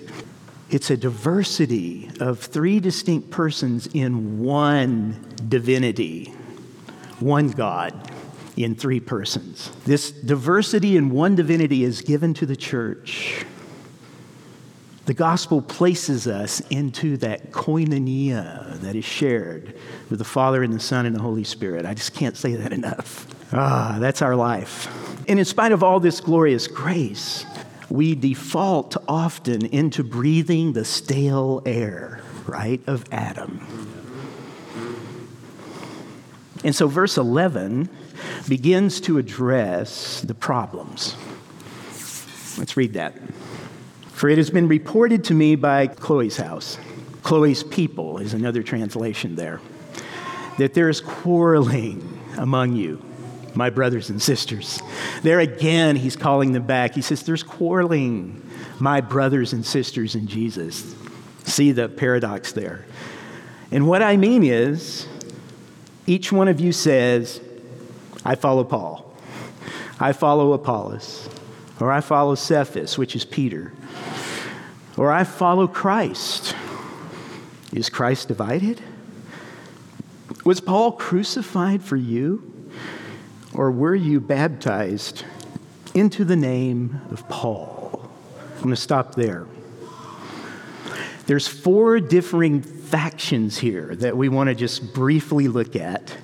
It's 0.70 0.90
a 0.90 0.98
diversity 0.98 2.10
of 2.20 2.40
three 2.40 2.80
distinct 2.82 3.32
persons 3.32 3.88
in 3.88 4.44
one 4.44 5.16
divinity, 5.48 6.34
one 7.20 7.52
God 7.52 8.12
in 8.58 8.76
three 8.76 9.00
persons. 9.00 9.72
This 9.86 10.12
diversity 10.12 10.98
in 10.98 11.10
one 11.10 11.36
divinity 11.36 11.86
is 11.86 12.02
given 12.02 12.34
to 12.36 12.46
the 12.46 12.56
church. 12.56 13.46
The 15.06 15.14
gospel 15.14 15.62
places 15.62 16.28
us 16.28 16.60
into 16.70 17.16
that 17.18 17.52
koinonia 17.52 18.78
that 18.82 18.94
is 18.94 19.06
shared 19.06 19.74
with 20.10 20.20
the 20.20 20.26
Father 20.26 20.64
and 20.64 20.74
the 20.74 20.82
Son 20.82 21.06
and 21.06 21.16
the 21.16 21.22
Holy 21.22 21.46
Spirit. 21.46 21.86
I 21.86 21.94
just 21.94 22.14
can't 22.14 22.36
say 22.36 22.56
that 22.56 22.74
enough. 22.74 23.26
Ah, 23.54 23.98
that's 24.02 24.22
our 24.22 24.36
life. 24.36 24.90
And 25.30 25.40
in 25.40 25.46
spite 25.46 25.72
of 25.72 25.82
all 25.82 26.02
this 26.02 26.20
glorious 26.20 26.68
grace, 26.68 27.46
we 27.89 28.15
default 28.15 28.98
often 29.08 29.65
into 29.65 30.03
breathing 30.03 30.74
the 30.74 30.86
stale 30.86 31.62
air, 31.65 32.22
right, 32.46 32.82
of 32.88 33.06
Adam. 33.12 33.65
And 36.63 36.75
so, 36.75 36.88
verse 36.88 37.17
11 37.17 37.89
begins 38.50 39.00
to 39.01 39.17
address 39.17 40.22
the 40.22 40.34
problems. 40.34 41.15
Let's 42.58 42.75
read 42.75 42.94
that. 42.94 43.17
For 44.10 44.29
it 44.29 44.38
has 44.38 44.50
been 44.50 44.67
reported 44.67 45.24
to 45.25 45.34
me 45.34 45.56
by 45.56 45.88
Chloe's 45.88 46.38
house, 46.38 46.77
Chloe's 47.22 47.63
people 47.63 48.17
is 48.17 48.34
another 48.34 48.63
translation 48.63 49.36
there, 49.36 49.62
that 50.58 50.74
there 50.74 50.89
is 50.89 51.01
quarreling 51.01 52.20
among 52.38 52.75
you 52.75 53.01
my 53.58 53.70
brothers 53.72 54.10
and 54.10 54.22
sisters. 54.22 54.82
There 55.24 55.40
again, 55.40 55.96
he's 55.96 56.16
calling 56.16 56.54
them 56.54 56.64
back. 56.64 56.94
He 56.94 57.02
says, 57.02 57.24
There's 57.24 57.44
quarreling, 57.44 58.48
my 58.80 59.02
brothers 59.02 59.52
and 59.52 59.66
sisters 59.66 60.16
in 60.16 60.28
Jesus. 60.28 60.96
See 61.44 61.72
the 61.72 61.90
paradox 61.90 62.52
there. 62.52 62.86
And 63.72 63.88
what 63.88 64.02
I 64.02 64.16
mean 64.16 64.44
is, 64.44 65.08
each 66.06 66.32
one 66.32 66.48
of 66.48 66.62
you 66.62 66.72
says, 66.72 67.42
I 68.24 68.36
follow 68.36 68.64
Paul, 68.64 69.12
I 70.00 70.14
follow 70.14 70.54
Apollos, 70.54 71.28
or 71.80 71.92
I 71.92 72.02
follow 72.02 72.36
Cephas, 72.36 72.98
which 72.98 73.16
is 73.16 73.26
Peter, 73.26 73.74
or 74.96 75.12
I 75.12 75.24
follow 75.24 75.68
Christ. 75.68 76.56
Is 77.74 77.90
Christ 77.90 78.30
divided? 78.30 78.82
Was 80.46 80.62
Paul 80.62 80.94
crucified 80.94 81.82
for 81.82 81.98
you? 81.98 82.57
Or 83.58 83.72
were 83.72 83.96
you 83.96 84.20
baptized 84.20 85.26
into 85.96 86.24
the 86.24 86.36
name 86.36 87.02
of 87.10 87.28
Paul? 87.28 88.08
I'm 88.56 88.64
going 88.64 88.70
to 88.70 88.76
stop 88.76 89.16
there. 89.16 89.48
There's 91.26 91.48
four 91.48 92.00
differing 92.00 92.62
factions 92.62 93.58
here 93.58 93.96
that 93.96 94.16
we 94.16 94.30
want 94.30 94.50
to 94.50 94.56
just 94.56 94.94
briefly 94.94 95.48
look 95.48 95.76
at. 95.76 96.16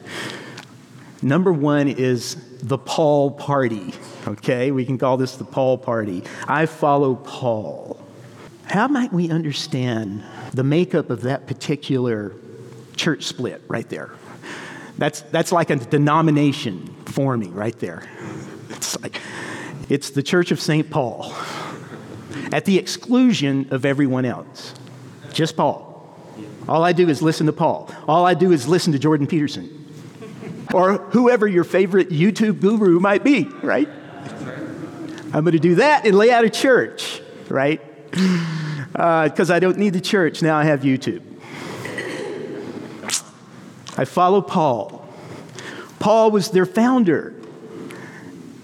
Number 1.22 1.52
one 1.52 1.88
is 1.88 2.36
the 2.60 2.78
Paul 2.78 3.32
party, 3.32 3.94
okay? 4.28 4.72
We 4.72 4.86
can 4.86 4.98
call 4.98 5.18
this 5.18 5.36
the 5.36 5.44
Paul 5.44 5.78
party. 5.78 6.24
I 6.48 6.68
follow 6.68 7.16
Paul. 7.16 8.00
How 8.66 8.88
might 8.88 9.12
we 9.12 9.30
understand 9.30 10.24
the 10.54 10.64
makeup 10.64 11.10
of 11.10 11.22
that 11.24 11.48
particular 11.48 12.34
church 12.96 13.24
split 13.24 13.62
right 13.68 13.90
there? 13.90 14.12
That's, 14.98 15.22
that's 15.22 15.52
like 15.52 15.70
a 15.70 15.76
denomination 15.76 16.96
forming 17.14 17.54
right 17.54 17.78
there. 17.80 18.10
It's 18.70 19.00
like, 19.02 19.22
it's 19.88 20.10
the 20.10 20.24
Church 20.24 20.52
of 20.52 20.60
St. 20.60 20.90
Paul 20.90 21.32
at 22.52 22.66
the 22.66 22.80
exclusion 22.80 23.68
of 23.70 23.86
everyone 23.86 24.26
else. 24.26 24.74
Just 25.32 25.56
Paul. 25.56 25.92
All 26.68 26.84
I 26.84 26.92
do 26.92 27.10
is 27.10 27.22
listen 27.22 27.46
to 27.46 27.54
Paul. 27.54 27.92
All 28.08 28.26
I 28.26 28.34
do 28.34 28.52
is 28.52 28.68
listen 28.68 28.94
to 28.94 29.00
Jordan 29.00 29.28
Peterson 29.28 29.86
or 30.74 30.98
whoever 30.98 31.46
your 31.48 31.64
favorite 31.64 32.10
YouTube 32.10 32.60
guru 32.60 33.00
might 33.00 33.24
be, 33.24 33.44
right? 33.62 33.88
I'm 35.34 35.44
going 35.44 35.52
to 35.52 35.60
do 35.60 35.76
that 35.76 36.06
and 36.06 36.18
lay 36.18 36.32
out 36.32 36.46
a 36.46 36.50
church, 36.50 37.22
right? 37.48 37.82
Because 38.10 39.52
uh, 39.52 39.56
I 39.56 39.60
don't 39.60 39.78
need 39.78 39.94
the 39.94 40.02
church. 40.02 40.42
Now 40.42 40.58
I 40.58 40.64
have 40.64 40.82
YouTube. 40.82 41.22
I 43.98 44.06
follow 44.06 44.42
Paul. 44.42 45.03
Paul 46.04 46.32
was 46.32 46.52
their 46.52 46.66
founder. 46.66 47.34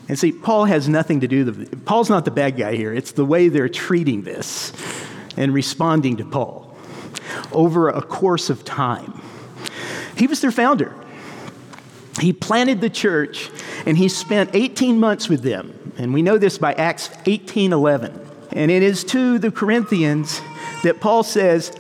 And 0.10 0.20
see, 0.20 0.34
Paul 0.34 0.66
has 0.66 0.90
nothing 0.90 1.22
to 1.22 1.28
do 1.30 1.46
with 1.46 1.86
Paul's 1.86 2.10
not 2.10 2.26
the 2.26 2.32
bad 2.32 2.58
guy 2.58 2.76
here. 2.76 2.94
It's 2.94 3.14
the 3.14 3.24
way 3.24 3.48
they're 3.48 3.70
treating 3.70 4.24
this 4.24 4.74
and 5.38 5.54
responding 5.54 6.18
to 6.18 6.26
Paul 6.26 6.76
over 7.54 7.88
a 7.88 8.02
course 8.02 8.50
of 8.50 8.66
time. 8.66 9.22
He 10.18 10.28
was 10.28 10.42
their 10.42 10.52
founder. 10.52 10.94
He 12.20 12.34
planted 12.34 12.82
the 12.82 12.90
church 12.90 13.50
and 13.86 13.98
he 13.98 14.10
spent 14.10 14.50
18 14.52 15.00
months 15.00 15.30
with 15.30 15.42
them. 15.42 15.94
And 15.98 16.14
we 16.14 16.22
know 16.22 16.38
this 16.38 16.58
by 16.58 16.74
Acts 16.74 17.10
18:11. 17.26 18.20
And 18.52 18.70
it 18.70 18.84
is 18.84 19.06
to 19.06 19.40
the 19.40 19.50
Corinthians 19.50 20.42
that 20.84 21.00
Paul 21.00 21.24
says, 21.24 21.72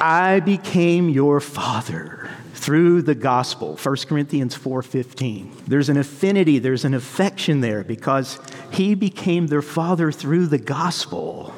"I 0.00 0.38
became 0.38 1.08
your 1.08 1.40
father." 1.40 2.21
Through 2.62 3.02
the 3.02 3.14
gospel 3.14 3.76
1 3.76 3.96
corinthians 4.06 4.56
4.15 4.56 5.66
there's 5.66 5.88
an 5.88 5.96
affinity 5.96 6.60
there's 6.60 6.84
an 6.84 6.94
affection 6.94 7.60
there 7.60 7.82
because 7.82 8.38
he 8.72 8.94
became 8.94 9.48
their 9.48 9.62
father 9.62 10.10
through 10.10 10.46
the 10.46 10.58
gospel. 10.58 11.54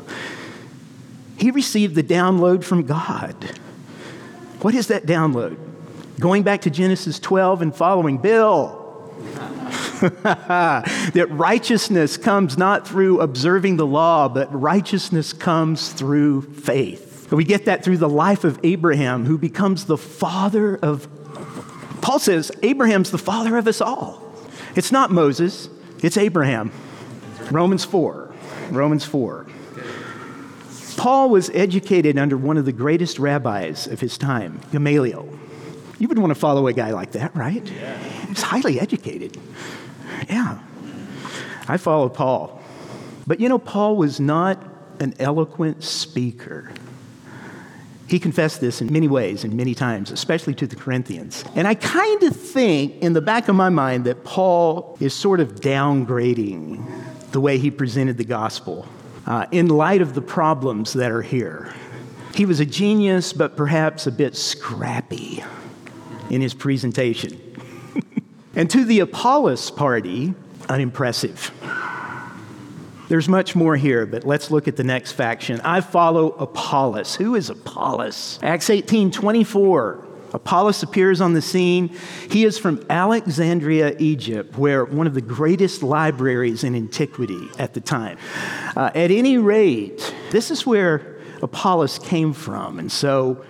He 1.37 1.51
received 1.53 1.95
the 1.95 2.03
download 2.03 2.65
from 2.65 2.83
god. 2.83 3.37
What 4.63 4.75
is 4.75 4.89
that 4.89 5.07
download? 5.07 5.57
Going 6.19 6.43
back 6.43 6.63
to 6.63 6.71
genesis 6.71 7.21
12 7.21 7.63
and 7.63 7.75
following 7.75 8.19
bill. 8.19 8.81
That 11.15 11.29
righteousness 11.31 12.17
comes 12.17 12.59
not 12.59 12.87
through 12.87 13.21
observing 13.21 13.77
the 13.77 13.87
law 13.87 14.29
but 14.29 14.53
righteousness 14.53 15.33
comes 15.33 15.93
through 15.93 16.43
faith 16.43 17.14
we 17.31 17.45
get 17.45 17.65
that 17.65 17.85
through 17.85 17.99
the 17.99 18.09
life 18.09 18.45
of 18.45 18.61
Abraham, 18.63 19.25
who 19.25 19.39
becomes 19.39 19.87
the 19.87 19.99
father 19.99 20.77
of. 20.77 21.09
Paul 22.01 22.19
says 22.19 22.53
Abraham's 22.63 23.11
the 23.11 23.19
father 23.19 23.57
of 23.57 23.67
us 23.67 23.81
all. 23.81 24.23
It's 24.77 24.93
not 24.93 25.11
Moses, 25.11 25.69
it's 26.03 26.17
Abraham. 26.17 26.71
Romans 27.51 27.85
4. 27.85 28.35
Romans 28.71 29.05
4. 29.05 29.47
Paul 30.97 31.31
was 31.31 31.51
educated 31.51 32.19
under 32.19 32.37
one 32.37 32.57
of 32.57 32.65
the 32.65 32.73
greatest 32.73 33.19
rabbis 33.19 33.87
of 33.87 34.01
his 34.01 34.17
time, 34.17 34.61
Gamaliel. 34.73 35.29
You 35.99 36.09
would 36.09 36.19
want 36.19 36.31
to 36.31 36.39
follow 36.39 36.67
a 36.67 36.73
guy 36.73 36.91
like 36.91 37.13
that, 37.13 37.35
right? 37.35 37.65
Yeah. 37.71 37.99
He's 38.29 38.43
highly 38.43 38.81
educated. 38.81 39.39
Yeah. 40.29 40.59
I 41.69 41.77
follow 41.77 42.09
Paul. 42.09 42.61
But 43.27 43.41
you 43.41 43.49
know, 43.49 43.59
Paul 43.59 43.97
was 43.97 44.21
not 44.21 44.63
an 45.01 45.15
eloquent 45.19 45.83
speaker. 45.83 46.71
He 48.15 48.21
confessed 48.21 48.61
this 48.61 48.81
in 48.81 48.93
many 48.93 49.09
ways 49.09 49.43
and 49.43 49.55
many 49.55 49.75
times, 49.75 50.13
especially 50.13 50.55
to 50.55 50.69
the 50.69 50.77
Corinthians. 50.77 51.43
And 51.57 51.67
I 51.67 51.75
kind 51.75 52.23
of 52.23 52.37
think 52.37 53.03
in 53.03 53.13
the 53.13 53.21
back 53.21 53.49
of 53.49 53.57
my 53.57 53.71
mind 53.71 54.05
that 54.05 54.23
Paul 54.23 54.97
is 55.01 55.13
sort 55.13 55.41
of 55.41 55.57
downgrading 55.57 56.87
the 57.33 57.41
way 57.41 57.59
he 57.59 57.73
presented 57.73 58.17
the 58.17 58.25
gospel 58.25 58.87
uh, 59.27 59.47
in 59.51 59.67
light 59.67 60.01
of 60.01 60.15
the 60.15 60.23
problems 60.23 60.93
that 60.93 61.11
are 61.11 61.23
here. 61.23 61.75
He 62.37 62.47
was 62.47 62.61
a 62.61 62.65
genius, 62.65 63.33
but 63.33 63.57
perhaps 63.57 64.07
a 64.07 64.13
bit 64.13 64.37
scrappy 64.37 65.43
in 66.31 66.41
his 66.41 66.55
presentation. 66.55 67.37
and 68.55 68.71
to 68.71 68.85
the 68.85 69.01
Apollos 69.01 69.73
party, 69.73 70.35
unimpressive. 70.69 71.51
There's 73.09 73.29
much 73.29 73.55
more 73.55 73.77
here, 73.77 74.07
but 74.07 74.25
let's 74.25 74.51
look 74.51 74.67
at 74.67 74.77
the 74.77 74.85
next 74.85 75.13
faction. 75.13 75.61
I 75.61 75.81
follow 75.81 76.31
Apollos. 76.33 77.15
Who 77.17 77.35
is 77.35 77.51
Apollos? 77.51 78.39
Acts 78.43 78.71
18 78.71 79.11
24. 79.11 80.05
Apollos 80.33 80.83
appears 80.83 81.21
on 81.21 81.33
the 81.33 81.43
scene. 81.43 81.97
He 82.29 82.45
is 82.45 82.59
from 82.59 82.85
Alexandria, 82.91 83.95
Egypt, 83.99 84.59
where 84.59 84.85
one 84.85 85.07
of 85.07 85.15
the 85.15 85.21
greatest 85.21 85.83
libraries 85.83 86.65
in 86.65 86.75
antiquity 86.75 87.49
at 87.57 87.73
the 87.75 87.81
time. 87.81 88.19
Uh, 88.77 88.91
at 88.95 89.13
any 89.13 89.39
rate, 89.39 90.13
this 90.33 90.51
is 90.51 90.67
where 90.67 91.19
Apollos 91.41 92.01
came 92.01 92.33
from. 92.33 92.81
And 92.81 92.91
so 92.91 93.45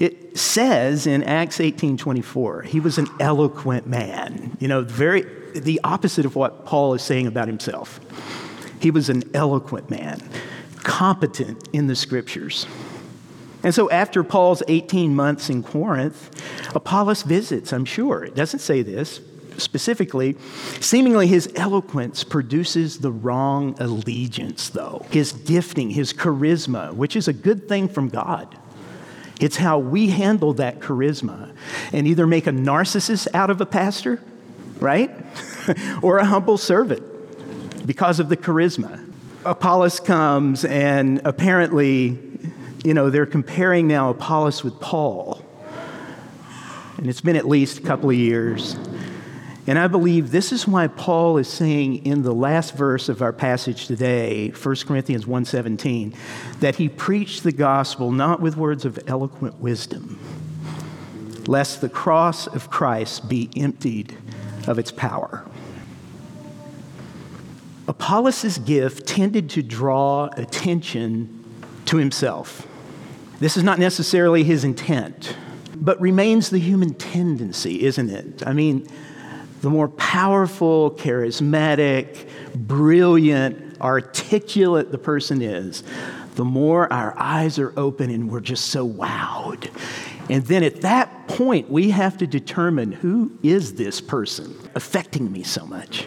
it 0.00 0.36
says 0.36 1.06
in 1.06 1.22
Acts 1.22 1.60
18:24, 1.60 2.62
he 2.62 2.80
was 2.80 2.98
an 2.98 3.06
eloquent 3.20 3.86
man. 3.86 4.56
You 4.58 4.66
know, 4.66 4.82
very 4.82 5.24
the 5.54 5.80
opposite 5.84 6.26
of 6.26 6.36
what 6.36 6.66
Paul 6.66 6.94
is 6.94 7.02
saying 7.02 7.26
about 7.26 7.48
himself. 7.48 8.00
He 8.80 8.90
was 8.90 9.08
an 9.08 9.24
eloquent 9.34 9.90
man, 9.90 10.20
competent 10.76 11.68
in 11.72 11.86
the 11.86 11.96
scriptures. 11.96 12.66
And 13.62 13.74
so, 13.74 13.90
after 13.90 14.22
Paul's 14.22 14.62
18 14.68 15.14
months 15.14 15.50
in 15.50 15.62
Corinth, 15.62 16.30
Apollos 16.74 17.22
visits, 17.22 17.72
I'm 17.72 17.84
sure. 17.84 18.24
It 18.24 18.34
doesn't 18.34 18.60
say 18.60 18.82
this 18.82 19.20
specifically. 19.56 20.36
Seemingly, 20.80 21.26
his 21.26 21.50
eloquence 21.56 22.22
produces 22.22 22.98
the 22.98 23.10
wrong 23.10 23.74
allegiance, 23.80 24.68
though. 24.68 25.04
His 25.10 25.32
gifting, 25.32 25.90
his 25.90 26.12
charisma, 26.12 26.94
which 26.94 27.16
is 27.16 27.26
a 27.26 27.32
good 27.32 27.68
thing 27.68 27.88
from 27.88 28.08
God. 28.08 28.56
It's 29.40 29.56
how 29.56 29.78
we 29.78 30.08
handle 30.08 30.54
that 30.54 30.80
charisma 30.80 31.52
and 31.92 32.06
either 32.06 32.26
make 32.26 32.46
a 32.46 32.52
narcissist 32.52 33.28
out 33.34 33.50
of 33.50 33.60
a 33.60 33.66
pastor, 33.66 34.20
right? 34.80 35.10
or 36.02 36.18
a 36.18 36.24
humble 36.24 36.58
servant 36.58 37.07
because 37.88 38.20
of 38.20 38.28
the 38.28 38.36
charisma. 38.36 39.02
Apollos 39.46 39.98
comes, 39.98 40.66
and 40.66 41.22
apparently, 41.24 42.18
you 42.84 42.92
know, 42.92 43.08
they're 43.08 43.24
comparing 43.24 43.88
now 43.88 44.10
Apollos 44.10 44.62
with 44.62 44.78
Paul. 44.78 45.42
And 46.98 47.08
it's 47.08 47.22
been 47.22 47.34
at 47.34 47.48
least 47.48 47.78
a 47.78 47.80
couple 47.80 48.10
of 48.10 48.16
years. 48.16 48.76
And 49.66 49.78
I 49.78 49.86
believe 49.86 50.32
this 50.32 50.52
is 50.52 50.68
why 50.68 50.88
Paul 50.88 51.38
is 51.38 51.48
saying 51.48 52.04
in 52.04 52.24
the 52.24 52.34
last 52.34 52.76
verse 52.76 53.08
of 53.08 53.22
our 53.22 53.32
passage 53.32 53.86
today, 53.86 54.50
1 54.50 54.86
Corinthians 54.86 55.26
1:17, 55.26 56.12
that 56.60 56.76
he 56.76 56.90
preached 56.90 57.42
the 57.42 57.52
gospel 57.52 58.12
not 58.12 58.42
with 58.42 58.54
words 58.54 58.84
of 58.84 58.98
eloquent 59.06 59.60
wisdom, 59.60 60.18
lest 61.46 61.80
the 61.80 61.88
cross 61.88 62.46
of 62.48 62.68
Christ 62.68 63.30
be 63.30 63.48
emptied 63.56 64.14
of 64.66 64.78
its 64.78 64.90
power. 64.90 65.46
Apollos' 67.88 68.58
gift 68.58 69.06
tended 69.06 69.48
to 69.50 69.62
draw 69.62 70.28
attention 70.36 71.42
to 71.86 71.96
himself. 71.96 72.66
This 73.40 73.56
is 73.56 73.62
not 73.62 73.78
necessarily 73.78 74.44
his 74.44 74.62
intent, 74.62 75.34
but 75.74 75.98
remains 75.98 76.50
the 76.50 76.58
human 76.58 76.92
tendency, 76.94 77.82
isn't 77.84 78.10
it? 78.10 78.46
I 78.46 78.52
mean, 78.52 78.86
the 79.62 79.70
more 79.70 79.88
powerful, 79.88 80.90
charismatic, 80.92 82.28
brilliant, 82.54 83.80
articulate 83.80 84.92
the 84.92 84.98
person 84.98 85.40
is, 85.40 85.82
the 86.34 86.44
more 86.44 86.92
our 86.92 87.14
eyes 87.18 87.58
are 87.58 87.72
open 87.76 88.10
and 88.10 88.30
we're 88.30 88.40
just 88.40 88.66
so 88.66 88.86
wowed. 88.86 89.70
And 90.28 90.44
then 90.44 90.62
at 90.62 90.82
that 90.82 91.26
point, 91.26 91.70
we 91.70 91.90
have 91.90 92.18
to 92.18 92.26
determine 92.26 92.92
who 92.92 93.32
is 93.42 93.74
this 93.74 94.00
person 94.00 94.54
affecting 94.74 95.32
me 95.32 95.42
so 95.42 95.64
much? 95.64 96.06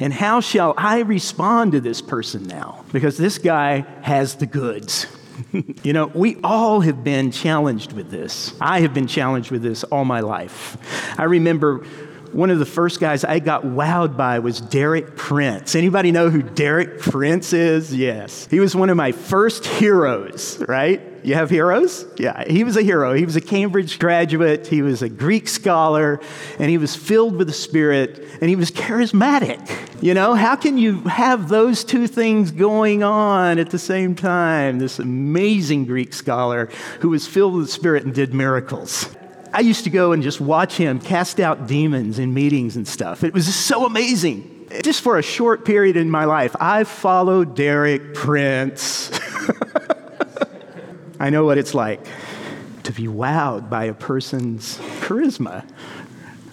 And 0.00 0.12
how 0.12 0.40
shall 0.40 0.74
I 0.76 1.00
respond 1.00 1.72
to 1.72 1.80
this 1.80 2.02
person 2.02 2.44
now? 2.44 2.84
Because 2.92 3.16
this 3.16 3.38
guy 3.38 3.86
has 4.02 4.36
the 4.36 4.46
goods. 4.46 5.06
you 5.82 5.92
know, 5.92 6.06
we 6.06 6.38
all 6.42 6.80
have 6.80 7.04
been 7.04 7.30
challenged 7.30 7.92
with 7.92 8.10
this. 8.10 8.54
I 8.60 8.80
have 8.80 8.94
been 8.94 9.06
challenged 9.06 9.50
with 9.50 9.62
this 9.62 9.84
all 9.84 10.04
my 10.04 10.20
life. 10.20 10.76
I 11.18 11.24
remember 11.24 11.84
one 12.32 12.50
of 12.50 12.58
the 12.58 12.66
first 12.66 12.98
guys 13.00 13.24
I 13.24 13.38
got 13.38 13.62
wowed 13.62 14.16
by 14.16 14.40
was 14.40 14.60
Derek 14.60 15.16
Prince. 15.16 15.74
Anybody 15.74 16.10
know 16.10 16.30
who 16.30 16.42
Derek 16.42 16.98
Prince 16.98 17.52
is? 17.52 17.94
Yes. 17.94 18.48
He 18.50 18.60
was 18.60 18.74
one 18.74 18.90
of 18.90 18.96
my 18.96 19.12
first 19.12 19.64
heroes, 19.64 20.62
right? 20.66 21.00
You 21.24 21.34
have 21.36 21.48
heroes? 21.48 22.04
Yeah, 22.18 22.44
he 22.46 22.64
was 22.64 22.76
a 22.76 22.82
hero. 22.82 23.14
He 23.14 23.24
was 23.24 23.34
a 23.34 23.40
Cambridge 23.40 23.98
graduate, 23.98 24.66
he 24.66 24.82
was 24.82 25.00
a 25.00 25.08
Greek 25.08 25.48
scholar, 25.48 26.20
and 26.58 26.68
he 26.68 26.76
was 26.76 26.94
filled 26.94 27.36
with 27.36 27.46
the 27.46 27.54
Spirit, 27.54 28.22
and 28.42 28.50
he 28.50 28.56
was 28.56 28.70
charismatic. 28.70 29.58
You 30.02 30.12
know, 30.12 30.34
how 30.34 30.54
can 30.54 30.76
you 30.76 31.00
have 31.02 31.48
those 31.48 31.82
two 31.82 32.06
things 32.06 32.50
going 32.50 33.02
on 33.02 33.58
at 33.58 33.70
the 33.70 33.78
same 33.78 34.14
time? 34.14 34.78
This 34.78 34.98
amazing 34.98 35.86
Greek 35.86 36.12
scholar 36.12 36.68
who 37.00 37.08
was 37.08 37.26
filled 37.26 37.54
with 37.54 37.66
the 37.66 37.72
Spirit 37.72 38.04
and 38.04 38.14
did 38.14 38.34
miracles. 38.34 39.08
I 39.50 39.60
used 39.60 39.84
to 39.84 39.90
go 39.90 40.12
and 40.12 40.22
just 40.22 40.42
watch 40.42 40.76
him 40.76 41.00
cast 41.00 41.40
out 41.40 41.66
demons 41.66 42.18
in 42.18 42.34
meetings 42.34 42.76
and 42.76 42.86
stuff. 42.86 43.24
It 43.24 43.32
was 43.32 43.52
so 43.54 43.86
amazing 43.86 44.50
just 44.82 45.02
for 45.02 45.18
a 45.18 45.22
short 45.22 45.64
period 45.64 45.96
in 45.96 46.10
my 46.10 46.24
life, 46.24 46.56
I 46.58 46.84
followed 46.84 47.54
Derek 47.54 48.14
Prince. 48.14 49.10
I 51.24 51.30
know 51.30 51.46
what 51.46 51.56
it's 51.56 51.72
like 51.72 52.06
to 52.82 52.92
be 52.92 53.04
wowed 53.04 53.70
by 53.70 53.84
a 53.84 53.94
person's 53.94 54.76
charisma. 55.00 55.66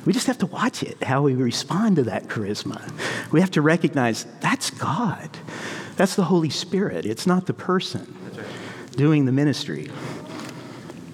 We 0.06 0.14
just 0.14 0.28
have 0.28 0.38
to 0.38 0.46
watch 0.46 0.82
it, 0.82 1.04
how 1.04 1.24
we 1.24 1.34
respond 1.34 1.98
to 1.98 2.04
that 2.04 2.30
charisma. 2.30 2.82
We 3.34 3.42
have 3.42 3.52
to 3.52 3.62
recognize 3.62 4.26
that's 4.40 4.70
God. 4.70 5.30
That's 5.98 6.16
the 6.16 6.24
Holy 6.24 6.50
Spirit. 6.50 7.06
It's 7.06 7.28
not 7.28 7.48
the 7.48 7.54
person 7.54 8.16
doing 8.92 9.26
the 9.26 9.34
ministry. 9.34 9.92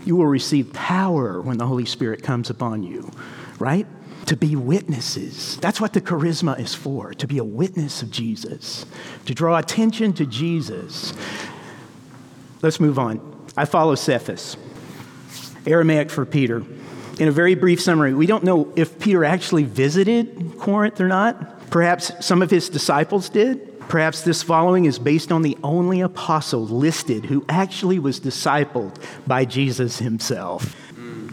You 0.06 0.18
will 0.18 0.28
receive 0.28 0.72
power 0.72 1.42
when 1.42 1.58
the 1.58 1.66
Holy 1.66 1.86
Spirit 1.86 2.22
comes 2.22 2.52
upon 2.52 2.84
you, 2.84 3.12
right? 3.58 3.88
To 4.28 4.38
be 4.38 4.56
witnesses. 4.56 5.58
That's 5.58 5.82
what 5.82 5.94
the 5.94 6.02
charisma 6.02 6.60
is 6.60 6.76
for, 6.76 7.12
to 7.16 7.26
be 7.26 7.40
a 7.40 7.44
witness 7.44 8.04
of 8.04 8.12
Jesus, 8.12 8.86
to 9.26 9.34
draw 9.34 9.58
attention 9.58 10.14
to 10.14 10.28
Jesus. 10.28 11.12
Let's 12.62 12.80
move 12.80 13.00
on. 13.00 13.37
I 13.58 13.66
follow 13.66 13.96
Cephas, 13.96 14.56
Aramaic 15.66 16.12
for 16.12 16.26
Peter. 16.26 16.64
In 17.20 17.28
a 17.28 17.32
very 17.32 17.56
brief 17.56 17.82
summary, 17.82 18.14
we 18.14 18.28
don't 18.28 18.44
know 18.44 18.72
if 18.76 19.00
Peter 19.00 19.26
actually 19.26 19.64
visited 19.64 20.60
Corinth 20.60 21.02
or 21.02 21.08
not. 21.08 21.68
Perhaps 21.72 22.24
some 22.24 22.44
of 22.44 22.52
his 22.52 22.70
disciples 22.70 23.30
did. 23.30 23.80
Perhaps 23.90 24.22
this 24.22 24.44
following 24.44 24.86
is 24.86 25.00
based 25.00 25.32
on 25.32 25.42
the 25.42 25.58
only 25.64 26.02
apostle 26.02 26.68
listed 26.68 27.26
who 27.26 27.44
actually 27.50 27.98
was 27.98 28.20
discipled 28.20 29.02
by 29.26 29.44
Jesus 29.44 29.98
himself. 29.98 30.76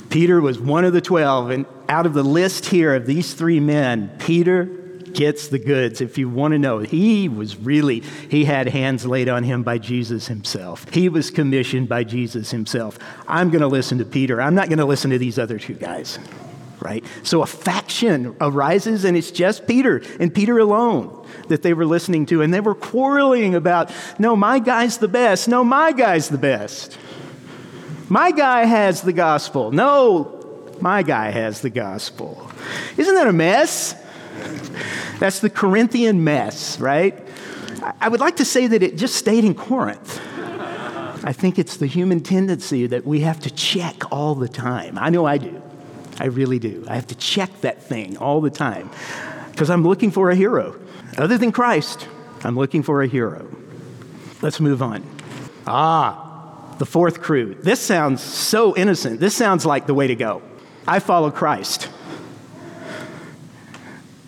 Peter 0.09 0.41
was 0.41 0.59
one 0.59 0.85
of 0.85 0.95
the 0.95 1.01
12, 1.03 1.51
and 1.51 1.67
out 1.91 2.07
of 2.07 2.15
the 2.15 2.23
list 2.23 2.67
here 2.67 2.95
of 2.95 3.05
these 3.05 3.35
three 3.35 3.61
men, 3.61 4.11
Peter, 4.19 4.84
gets 5.15 5.49
the 5.49 5.59
goods. 5.59 6.01
If 6.01 6.19
you 6.19 6.29
want 6.29 6.53
to 6.53 6.59
know, 6.59 6.81
he 6.81 7.29
was 7.29 7.57
really, 7.57 8.01
he 8.29 8.45
had 8.45 8.69
hands 8.69 9.07
laid 9.07 9.29
on 9.29 9.45
him 9.45 9.63
by 9.63 9.79
Jesus 9.79 10.27
himself. 10.27 10.89
He 10.93 11.09
was 11.09 11.31
commissioned 11.31 11.89
by 11.89 12.05
Jesus 12.05 12.51
himself. 12.51 12.99
I'm 13.27 13.51
going 13.51 13.63
to 13.63 13.69
listen 13.69 13.99
to 13.99 14.05
Peter. 14.05 14.43
I'm 14.43 14.55
not 14.55 14.69
going 14.69 14.79
to 14.79 14.85
listen 14.85 15.11
to 15.11 15.19
these 15.19 15.39
other 15.39 15.59
two 15.59 15.75
guys, 15.75 16.19
right? 16.81 17.05
So 17.23 17.43
a 17.43 17.47
faction 17.47 18.37
arises, 18.41 19.05
and 19.05 19.17
it's 19.17 19.31
just 19.31 19.67
Peter 19.67 20.03
and 20.21 20.35
Peter 20.35 20.59
alone 20.59 21.27
that 21.49 21.63
they 21.63 21.73
were 21.73 21.87
listening 21.87 22.27
to. 22.27 22.43
And 22.43 22.53
they 22.53 22.61
were 22.61 22.75
quarreling 22.75 23.55
about, 23.55 23.91
no, 24.19 24.37
my 24.37 24.59
guy's 24.59 24.99
the 24.99 25.09
best. 25.09 25.49
No, 25.49 25.65
my 25.65 25.93
guy's 25.93 26.29
the 26.29 26.39
best. 26.39 26.99
My 28.09 28.33
guy 28.33 28.65
has 28.67 29.01
the 29.03 29.13
gospel. 29.15 29.73
No, 29.73 30.75
my 30.81 31.03
guy 31.03 31.31
has 31.31 31.63
the 31.63 31.71
gospel. 31.71 32.51
Isn't 32.97 33.15
that 33.15 33.27
a 33.27 33.33
mess? 33.33 33.95
That's 35.19 35.41
the 35.41 35.51
Corinthian 35.51 36.25
mess, 36.25 36.81
right? 36.81 37.19
I 38.01 38.09
would 38.09 38.21
like 38.21 38.37
to 38.37 38.45
say 38.45 38.67
that 38.67 38.83
it 38.83 38.97
just 38.97 39.15
stayed 39.15 39.45
in 39.45 39.55
Corinth. 39.55 40.21
I 41.27 41.33
think 41.33 41.59
it's 41.59 41.79
the 41.79 41.87
human 41.87 42.21
tendency 42.21 42.87
that 42.87 43.07
we 43.07 43.21
have 43.21 43.41
to 43.41 43.51
check 43.51 44.13
all 44.13 44.35
the 44.35 44.49
time. 44.49 44.99
I 44.99 45.11
know 45.11 45.25
I 45.25 45.39
do. 45.39 45.63
I 46.19 46.27
really 46.27 46.59
do. 46.59 46.85
I 46.89 46.95
have 46.95 47.07
to 47.09 47.15
check 47.15 47.61
that 47.63 47.83
thing 47.83 48.17
all 48.19 48.41
the 48.41 48.51
time 48.51 48.91
because 49.51 49.71
I'm 49.71 49.83
looking 49.83 50.11
for 50.11 50.31
a 50.31 50.35
hero. 50.35 50.79
Other 51.17 51.39
than 51.39 51.53
Christ, 51.53 52.09
I'm 52.43 52.57
looking 52.57 52.83
for 52.83 53.03
a 53.03 53.07
hero. 53.07 53.49
Let's 54.43 54.61
move 54.61 54.83
on. 54.83 55.03
Ah, 55.67 56.75
the 56.79 56.87
fourth 56.87 57.23
crew. 57.23 57.55
This 57.55 57.81
sounds 57.81 58.23
so 58.23 58.77
innocent. 58.77 59.21
This 59.21 59.35
sounds 59.35 59.65
like 59.65 59.87
the 59.87 59.95
way 59.95 60.07
to 60.09 60.15
go. 60.15 60.43
I 60.87 60.99
follow 60.99 61.31
Christ. 61.31 61.89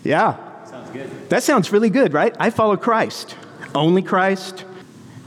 Yeah. 0.06 0.64
Sounds 0.64 0.90
good. 0.90 1.28
That 1.28 1.42
sounds 1.42 1.72
really 1.72 1.90
good, 1.90 2.12
right? 2.12 2.34
I 2.38 2.50
follow 2.50 2.76
Christ. 2.76 3.36
Only 3.74 4.02
Christ. 4.02 4.64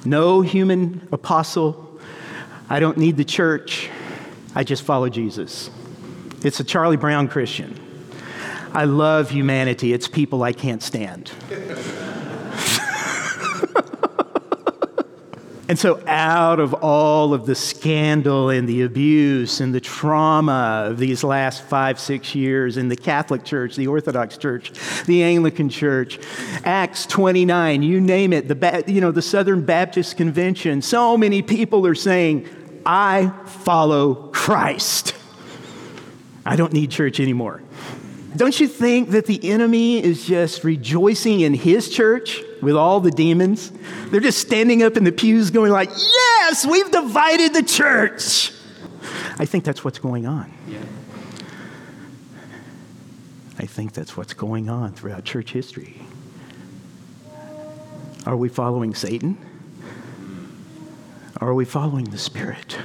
No 0.05 0.41
human 0.41 1.07
apostle. 1.11 1.99
I 2.69 2.79
don't 2.79 2.97
need 2.97 3.17
the 3.17 3.25
church. 3.25 3.89
I 4.55 4.63
just 4.63 4.83
follow 4.83 5.09
Jesus. 5.09 5.69
It's 6.43 6.59
a 6.59 6.63
Charlie 6.63 6.97
Brown 6.97 7.27
Christian. 7.27 7.77
I 8.73 8.85
love 8.85 9.29
humanity. 9.31 9.93
It's 9.93 10.07
people 10.07 10.43
I 10.43 10.53
can't 10.53 10.81
stand. 10.81 11.31
And 15.69 15.77
so, 15.77 16.03
out 16.07 16.59
of 16.59 16.73
all 16.73 17.31
of 17.31 17.45
the 17.45 17.53
scandal 17.53 18.49
and 18.49 18.67
the 18.67 18.81
abuse 18.81 19.61
and 19.61 19.71
the 19.71 19.79
trauma 19.79 20.85
of 20.87 20.97
these 20.97 21.23
last 21.23 21.61
five, 21.61 21.99
six 21.99 22.33
years 22.33 22.75
in 22.75 22.89
the 22.89 22.95
Catholic 22.95 23.43
Church, 23.43 23.75
the 23.75 23.85
Orthodox 23.85 24.35
Church, 24.35 24.71
the 25.05 25.21
Anglican 25.21 25.69
Church, 25.69 26.19
Acts 26.63 27.05
29, 27.05 27.83
you 27.83 28.01
name 28.01 28.33
it, 28.33 28.47
the, 28.47 28.83
you 28.87 28.99
know, 28.99 29.11
the 29.11 29.21
Southern 29.21 29.63
Baptist 29.63 30.17
Convention, 30.17 30.81
so 30.81 31.15
many 31.15 31.43
people 31.43 31.85
are 31.85 31.93
saying, 31.93 32.47
I 32.83 33.31
follow 33.45 34.15
Christ. 34.33 35.13
I 36.47 36.55
don't 36.55 36.73
need 36.73 36.89
church 36.89 37.19
anymore. 37.19 37.61
Don't 38.35 38.59
you 38.59 38.67
think 38.67 39.09
that 39.09 39.25
the 39.25 39.49
enemy 39.49 40.03
is 40.03 40.25
just 40.25 40.63
rejoicing 40.63 41.41
in 41.41 41.53
his 41.53 41.89
church 41.89 42.41
with 42.61 42.75
all 42.75 42.99
the 42.99 43.11
demons? 43.11 43.71
They're 44.07 44.19
just 44.19 44.39
standing 44.39 44.83
up 44.83 44.97
in 44.97 45.03
the 45.03 45.11
pews 45.11 45.49
going 45.49 45.71
like, 45.71 45.89
"Yes, 45.89 46.65
we've 46.65 46.91
divided 46.91 47.53
the 47.53 47.63
church." 47.63 48.53
I 49.39 49.45
think 49.45 49.63
that's 49.63 49.83
what's 49.83 49.99
going 49.99 50.27
on. 50.27 50.51
Yeah. 50.67 50.77
I 53.57 53.65
think 53.65 53.93
that's 53.93 54.15
what's 54.15 54.33
going 54.33 54.69
on 54.69 54.93
throughout 54.93 55.25
church 55.25 55.51
history. 55.51 56.01
Are 58.25 58.37
we 58.37 58.47
following 58.47 58.93
Satan? 58.93 59.37
Or 61.41 61.49
are 61.49 61.53
we 61.53 61.65
following 61.65 62.05
the 62.05 62.17
Spirit? 62.17 62.77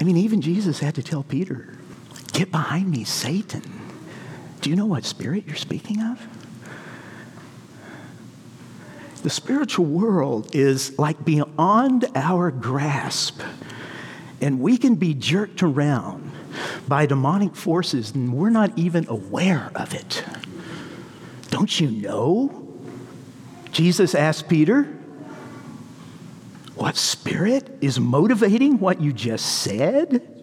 I 0.00 0.04
mean, 0.04 0.16
even 0.16 0.40
Jesus 0.40 0.80
had 0.80 0.94
to 0.96 1.02
tell 1.02 1.22
Peter, 1.22 1.75
Get 2.36 2.50
behind 2.50 2.90
me, 2.90 3.04
Satan. 3.04 3.62
Do 4.60 4.68
you 4.68 4.76
know 4.76 4.84
what 4.84 5.06
spirit 5.06 5.44
you're 5.46 5.56
speaking 5.56 6.02
of? 6.02 6.20
The 9.22 9.30
spiritual 9.30 9.86
world 9.86 10.54
is 10.54 10.98
like 10.98 11.24
beyond 11.24 12.04
our 12.14 12.50
grasp, 12.50 13.40
and 14.42 14.60
we 14.60 14.76
can 14.76 14.96
be 14.96 15.14
jerked 15.14 15.62
around 15.62 16.30
by 16.86 17.06
demonic 17.06 17.56
forces, 17.56 18.14
and 18.14 18.34
we're 18.34 18.50
not 18.50 18.70
even 18.76 19.08
aware 19.08 19.70
of 19.74 19.94
it. 19.94 20.22
Don't 21.48 21.80
you 21.80 21.90
know? 21.90 22.68
Jesus 23.72 24.14
asked 24.14 24.46
Peter, 24.46 24.82
What 26.74 26.96
spirit 26.96 27.78
is 27.80 27.98
motivating 27.98 28.78
what 28.78 29.00
you 29.00 29.14
just 29.14 29.62
said? 29.62 30.35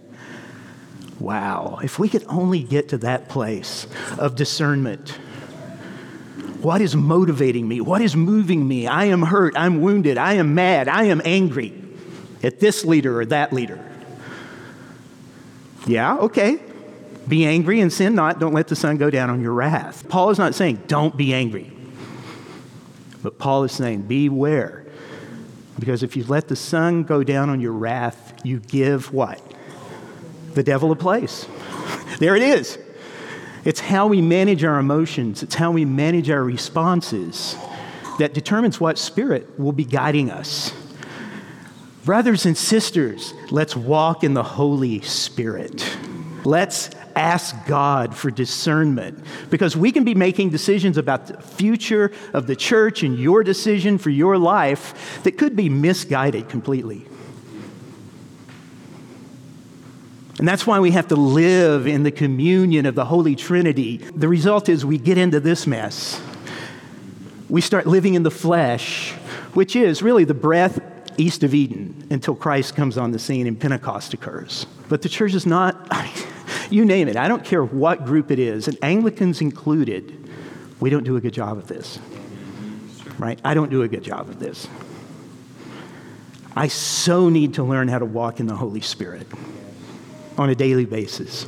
Wow, 1.23 1.79
if 1.81 1.99
we 1.99 2.09
could 2.09 2.25
only 2.27 2.61
get 2.61 2.89
to 2.89 2.97
that 2.97 3.29
place 3.29 3.87
of 4.17 4.35
discernment. 4.35 5.11
What 6.59 6.81
is 6.81 6.97
motivating 6.97 7.65
me? 7.65 7.79
What 7.79 8.01
is 8.01 8.13
moving 8.13 8.67
me? 8.67 8.87
I 8.87 9.05
am 9.05 9.21
hurt. 9.21 9.53
I'm 9.55 9.79
wounded. 9.79 10.17
I 10.17 10.33
am 10.33 10.53
mad. 10.53 10.89
I 10.89 11.05
am 11.05 11.21
angry 11.23 11.81
at 12.43 12.59
this 12.59 12.83
leader 12.83 13.21
or 13.21 13.25
that 13.27 13.53
leader. 13.53 13.79
Yeah, 15.87 16.17
okay. 16.17 16.59
Be 17.25 17.45
angry 17.45 17.79
and 17.79 17.91
sin 17.91 18.15
not. 18.15 18.39
Don't 18.39 18.53
let 18.53 18.67
the 18.67 18.75
sun 18.75 18.97
go 18.97 19.09
down 19.09 19.29
on 19.29 19.41
your 19.41 19.53
wrath. 19.53 20.09
Paul 20.09 20.29
is 20.29 20.37
not 20.37 20.53
saying 20.53 20.83
don't 20.87 21.15
be 21.15 21.33
angry. 21.33 21.71
But 23.21 23.39
Paul 23.39 23.63
is 23.63 23.71
saying 23.71 24.01
beware. 24.01 24.85
Because 25.79 26.03
if 26.03 26.17
you 26.17 26.25
let 26.25 26.49
the 26.49 26.57
sun 26.57 27.03
go 27.03 27.23
down 27.23 27.49
on 27.49 27.61
your 27.61 27.71
wrath, 27.71 28.41
you 28.43 28.59
give 28.59 29.13
what? 29.13 29.41
The 30.53 30.63
devil 30.63 30.91
a 30.91 30.95
place. 30.95 31.47
there 32.19 32.35
it 32.35 32.43
is. 32.43 32.77
It's 33.65 33.79
how 33.79 34.07
we 34.07 34.21
manage 34.21 34.63
our 34.63 34.77
emotions, 34.77 35.43
it's 35.43 35.55
how 35.55 35.71
we 35.71 35.85
manage 35.85 36.29
our 36.29 36.43
responses 36.43 37.55
that 38.19 38.33
determines 38.33 38.79
what 38.79 38.97
spirit 38.97 39.59
will 39.59 39.71
be 39.71 39.85
guiding 39.85 40.29
us. 40.29 40.73
Brothers 42.05 42.45
and 42.45 42.57
sisters, 42.57 43.33
let's 43.49 43.75
walk 43.75 44.23
in 44.23 44.33
the 44.33 44.43
Holy 44.43 45.01
Spirit. 45.01 45.97
Let's 46.43 46.89
ask 47.15 47.55
God 47.65 48.15
for 48.15 48.29
discernment 48.29 49.23
because 49.49 49.77
we 49.77 49.93
can 49.93 50.03
be 50.03 50.13
making 50.13 50.49
decisions 50.49 50.97
about 50.97 51.27
the 51.27 51.41
future 51.41 52.11
of 52.33 52.47
the 52.47 52.55
church 52.57 53.03
and 53.03 53.17
your 53.17 53.43
decision 53.43 53.97
for 53.97 54.09
your 54.09 54.37
life 54.37 55.21
that 55.23 55.37
could 55.37 55.55
be 55.55 55.69
misguided 55.69 56.49
completely. 56.49 57.05
And 60.39 60.47
that's 60.47 60.65
why 60.65 60.79
we 60.79 60.91
have 60.91 61.07
to 61.09 61.15
live 61.15 61.85
in 61.85 62.03
the 62.03 62.11
communion 62.11 62.85
of 62.85 62.95
the 62.95 63.05
Holy 63.05 63.35
Trinity. 63.35 63.97
The 63.97 64.27
result 64.27 64.67
is 64.67 64.83
we 64.83 64.97
get 64.97 65.17
into 65.17 65.39
this 65.39 65.67
mess. 65.67 66.19
We 67.49 67.61
start 67.61 67.85
living 67.85 68.15
in 68.15 68.23
the 68.23 68.31
flesh, 68.31 69.11
which 69.53 69.75
is 69.75 70.01
really 70.01 70.23
the 70.23 70.33
breath 70.33 70.79
east 71.17 71.43
of 71.43 71.53
Eden 71.53 72.07
until 72.09 72.33
Christ 72.33 72.75
comes 72.75 72.97
on 72.97 73.11
the 73.11 73.19
scene 73.19 73.45
and 73.45 73.59
Pentecost 73.59 74.15
occurs. 74.15 74.65
But 74.89 75.03
the 75.03 75.09
church 75.09 75.35
is 75.35 75.45
not, 75.45 75.87
you 76.71 76.83
name 76.83 77.07
it, 77.07 77.15
I 77.15 77.27
don't 77.27 77.45
care 77.45 77.63
what 77.63 78.03
group 78.03 78.31
it 78.31 78.39
is, 78.39 78.67
and 78.67 78.75
Anglicans 78.81 79.39
included, 79.39 80.29
we 80.79 80.89
don't 80.89 81.03
do 81.03 81.15
a 81.15 81.21
good 81.21 81.33
job 81.33 81.59
of 81.59 81.67
this. 81.67 81.99
Right? 83.19 83.39
I 83.45 83.53
don't 83.53 83.69
do 83.69 83.83
a 83.83 83.87
good 83.87 84.03
job 84.03 84.29
of 84.29 84.39
this. 84.39 84.67
I 86.55 86.67
so 86.67 87.29
need 87.29 87.55
to 87.55 87.63
learn 87.63 87.87
how 87.87 87.99
to 87.99 88.05
walk 88.05 88.39
in 88.39 88.47
the 88.47 88.55
Holy 88.55 88.81
Spirit 88.81 89.27
on 90.37 90.49
a 90.49 90.55
daily 90.55 90.85
basis 90.85 91.45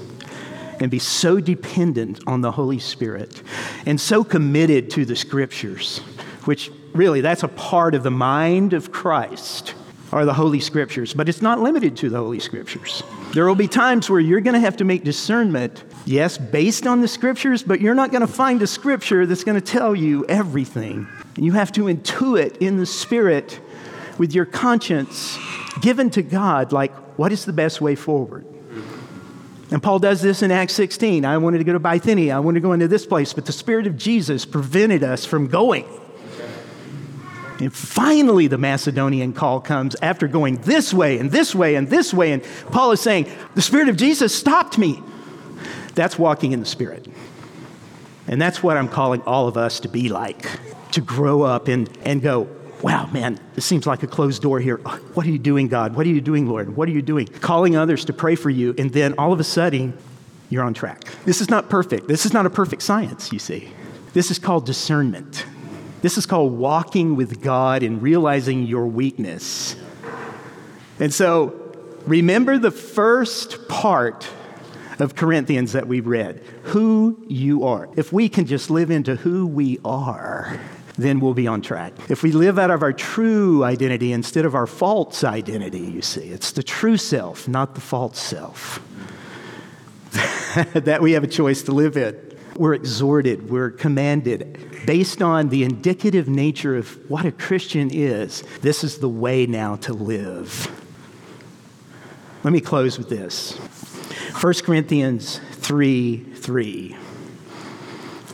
and 0.79 0.91
be 0.91 0.99
so 0.99 1.39
dependent 1.39 2.19
on 2.27 2.41
the 2.41 2.51
Holy 2.51 2.79
Spirit 2.79 3.41
and 3.85 3.99
so 3.99 4.23
committed 4.23 4.89
to 4.91 5.05
the 5.05 5.15
scriptures, 5.15 5.99
which 6.45 6.71
really 6.93 7.21
that's 7.21 7.43
a 7.43 7.47
part 7.47 7.95
of 7.95 8.03
the 8.03 8.11
mind 8.11 8.73
of 8.73 8.91
Christ 8.91 9.73
are 10.11 10.25
the 10.25 10.33
Holy 10.33 10.59
Scriptures, 10.59 11.13
but 11.13 11.27
it's 11.27 11.41
not 11.41 11.59
limited 11.59 11.97
to 11.97 12.09
the 12.09 12.17
Holy 12.17 12.39
Scriptures. 12.39 13.03
There 13.33 13.45
will 13.45 13.55
be 13.55 13.67
times 13.67 14.09
where 14.09 14.19
you're 14.19 14.39
going 14.39 14.53
to 14.53 14.59
have 14.59 14.77
to 14.77 14.85
make 14.85 15.03
discernment, 15.03 15.83
yes, 16.05 16.37
based 16.37 16.87
on 16.87 17.01
the 17.01 17.07
Scriptures, 17.07 17.63
but 17.63 17.81
you're 17.81 17.95
not 17.95 18.11
going 18.11 18.21
to 18.21 18.27
find 18.27 18.61
a 18.61 18.67
Scripture 18.67 19.25
that's 19.25 19.43
going 19.43 19.59
to 19.59 19.65
tell 19.65 19.95
you 19.95 20.25
everything. 20.27 21.07
You 21.35 21.51
have 21.53 21.71
to 21.73 21.85
intuit 21.85 22.57
in 22.57 22.77
the 22.77 22.85
Spirit 22.85 23.59
with 24.17 24.33
your 24.33 24.45
conscience 24.45 25.37
given 25.81 26.09
to 26.11 26.21
God, 26.21 26.71
like, 26.71 26.93
what 27.17 27.33
is 27.33 27.43
the 27.43 27.53
best 27.53 27.81
way 27.81 27.95
forward? 27.95 28.45
And 29.75 29.83
Paul 29.83 29.99
does 29.99 30.21
this 30.21 30.41
in 30.41 30.51
Acts 30.51 30.71
16. 30.75 31.25
I 31.25 31.37
wanted 31.37 31.57
to 31.57 31.65
go 31.65 31.73
to 31.73 31.79
Bithynia. 31.79 32.33
I 32.33 32.39
wanted 32.39 32.61
to 32.61 32.63
go 32.63 32.71
into 32.71 32.87
this 32.87 33.05
place, 33.05 33.33
but 33.33 33.45
the 33.45 33.51
Spirit 33.51 33.87
of 33.87 33.97
Jesus 33.97 34.45
prevented 34.45 35.03
us 35.03 35.25
from 35.25 35.47
going. 35.47 35.85
And 37.59 37.73
finally, 37.73 38.47
the 38.47 38.57
Macedonian 38.57 39.33
call 39.33 39.59
comes 39.59 39.97
after 40.01 40.29
going 40.29 40.61
this 40.61 40.93
way 40.93 41.17
and 41.17 41.29
this 41.29 41.53
way 41.53 41.75
and 41.75 41.89
this 41.89 42.13
way. 42.13 42.31
And 42.31 42.41
Paul 42.71 42.93
is 42.93 43.01
saying, 43.01 43.29
The 43.55 43.61
Spirit 43.61 43.89
of 43.89 43.97
Jesus 43.97 44.33
stopped 44.33 44.77
me. 44.77 45.03
That's 45.93 46.17
walking 46.17 46.53
in 46.53 46.61
the 46.61 46.65
Spirit. 46.65 47.05
And 48.29 48.41
that's 48.41 48.63
what 48.63 48.77
I'm 48.77 48.87
calling 48.87 49.23
all 49.23 49.49
of 49.49 49.57
us 49.57 49.81
to 49.81 49.89
be 49.89 50.07
like, 50.07 50.47
to 50.93 51.01
grow 51.01 51.41
up 51.41 51.67
and, 51.67 51.89
and 52.05 52.21
go, 52.21 52.47
wow, 52.85 53.07
man, 53.07 53.39
this 53.55 53.65
seems 53.65 53.87
like 53.87 54.03
a 54.03 54.07
closed 54.07 54.43
door 54.43 54.59
here. 54.59 54.79
Uh, 54.85 54.97
what 55.15 55.25
are 55.25 55.31
you 55.31 55.39
doing, 55.39 55.67
God? 55.67 55.95
What 55.95 56.05
are 56.05 56.09
you 56.09 56.21
doing, 56.21 56.47
Lord? 56.47 56.77
What 56.77 56.87
are 56.87 56.91
you 56.91 57.01
doing? 57.01 57.25
Calling 57.25 57.75
others 57.75 58.05
to 58.05 58.13
pray 58.13 58.35
for 58.35 58.51
you, 58.51 58.75
and 58.77 58.93
then 58.93 59.15
all 59.17 59.33
of 59.33 59.39
a 59.39 59.43
sudden, 59.43 59.97
you're 60.51 60.63
on 60.63 60.75
track. 60.75 61.03
This 61.25 61.41
is 61.41 61.49
not 61.49 61.67
perfect. 61.67 62.07
This 62.07 62.27
is 62.27 62.31
not 62.31 62.45
a 62.45 62.49
perfect 62.51 62.83
science, 62.83 63.33
you 63.33 63.39
see. 63.39 63.71
This 64.13 64.29
is 64.29 64.37
called 64.37 64.67
discernment. 64.67 65.47
This 66.03 66.15
is 66.19 66.27
called 66.27 66.53
walking 66.53 67.15
with 67.15 67.41
God 67.41 67.81
and 67.81 68.03
realizing 68.03 68.67
your 68.67 68.85
weakness. 68.85 69.75
And 70.99 71.11
so, 71.11 71.59
remember 72.05 72.59
the 72.59 72.69
first 72.69 73.67
part 73.67 74.29
of 74.99 75.15
Corinthians 75.15 75.71
that 75.71 75.87
we 75.87 76.01
read. 76.01 76.43
Who 76.65 77.25
you 77.27 77.65
are. 77.65 77.89
If 77.97 78.13
we 78.13 78.29
can 78.29 78.45
just 78.45 78.69
live 78.69 78.91
into 78.91 79.15
who 79.15 79.47
we 79.47 79.79
are, 79.83 80.59
then 80.97 81.19
we'll 81.19 81.33
be 81.33 81.47
on 81.47 81.61
track. 81.61 81.93
If 82.09 82.23
we 82.23 82.31
live 82.31 82.57
out 82.57 82.71
of 82.71 82.81
our 82.81 82.93
true 82.93 83.63
identity 83.63 84.13
instead 84.13 84.45
of 84.45 84.55
our 84.55 84.67
false 84.67 85.23
identity, 85.23 85.79
you 85.79 86.01
see, 86.01 86.29
it's 86.29 86.51
the 86.51 86.63
true 86.63 86.97
self, 86.97 87.47
not 87.47 87.75
the 87.75 87.81
false 87.81 88.19
self, 88.19 88.79
that 90.73 91.01
we 91.01 91.13
have 91.13 91.23
a 91.23 91.27
choice 91.27 91.63
to 91.63 91.71
live 91.71 91.97
in. 91.97 92.17
We're 92.57 92.73
exhorted, 92.73 93.49
we're 93.49 93.71
commanded, 93.71 94.85
based 94.85 95.21
on 95.21 95.49
the 95.49 95.63
indicative 95.63 96.29
nature 96.29 96.77
of 96.77 96.97
what 97.09 97.25
a 97.25 97.31
Christian 97.31 97.89
is. 97.91 98.43
This 98.61 98.83
is 98.83 98.99
the 98.99 99.09
way 99.09 99.45
now 99.45 99.75
to 99.77 99.93
live. 99.93 100.71
Let 102.45 102.53
me 102.53 102.61
close 102.61 102.97
with 102.97 103.09
this 103.09 103.57
1 104.39 104.53
Corinthians 104.63 105.41
3 105.51 106.17
3. 106.35 106.95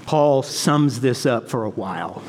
Paul 0.05 0.43
sums 0.43 0.99
this 0.99 1.25
up 1.25 1.49
for 1.49 1.63
a 1.63 1.69
while. 1.69 2.21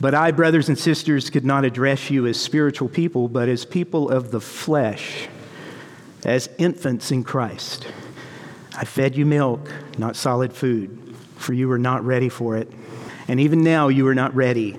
But 0.00 0.14
I, 0.14 0.32
brothers 0.32 0.68
and 0.68 0.78
sisters, 0.78 1.30
could 1.30 1.44
not 1.44 1.64
address 1.64 2.10
you 2.10 2.26
as 2.26 2.40
spiritual 2.40 2.88
people, 2.88 3.28
but 3.28 3.48
as 3.48 3.64
people 3.64 4.10
of 4.10 4.30
the 4.30 4.40
flesh, 4.40 5.28
as 6.24 6.48
infants 6.58 7.10
in 7.10 7.24
Christ. 7.24 7.86
I 8.76 8.84
fed 8.84 9.16
you 9.16 9.24
milk, 9.24 9.70
not 9.98 10.16
solid 10.16 10.52
food, 10.52 11.14
for 11.36 11.52
you 11.52 11.68
were 11.68 11.78
not 11.78 12.04
ready 12.04 12.28
for 12.28 12.56
it. 12.56 12.70
And 13.28 13.38
even 13.40 13.62
now 13.62 13.88
you 13.88 14.06
are 14.08 14.14
not 14.14 14.34
ready, 14.34 14.78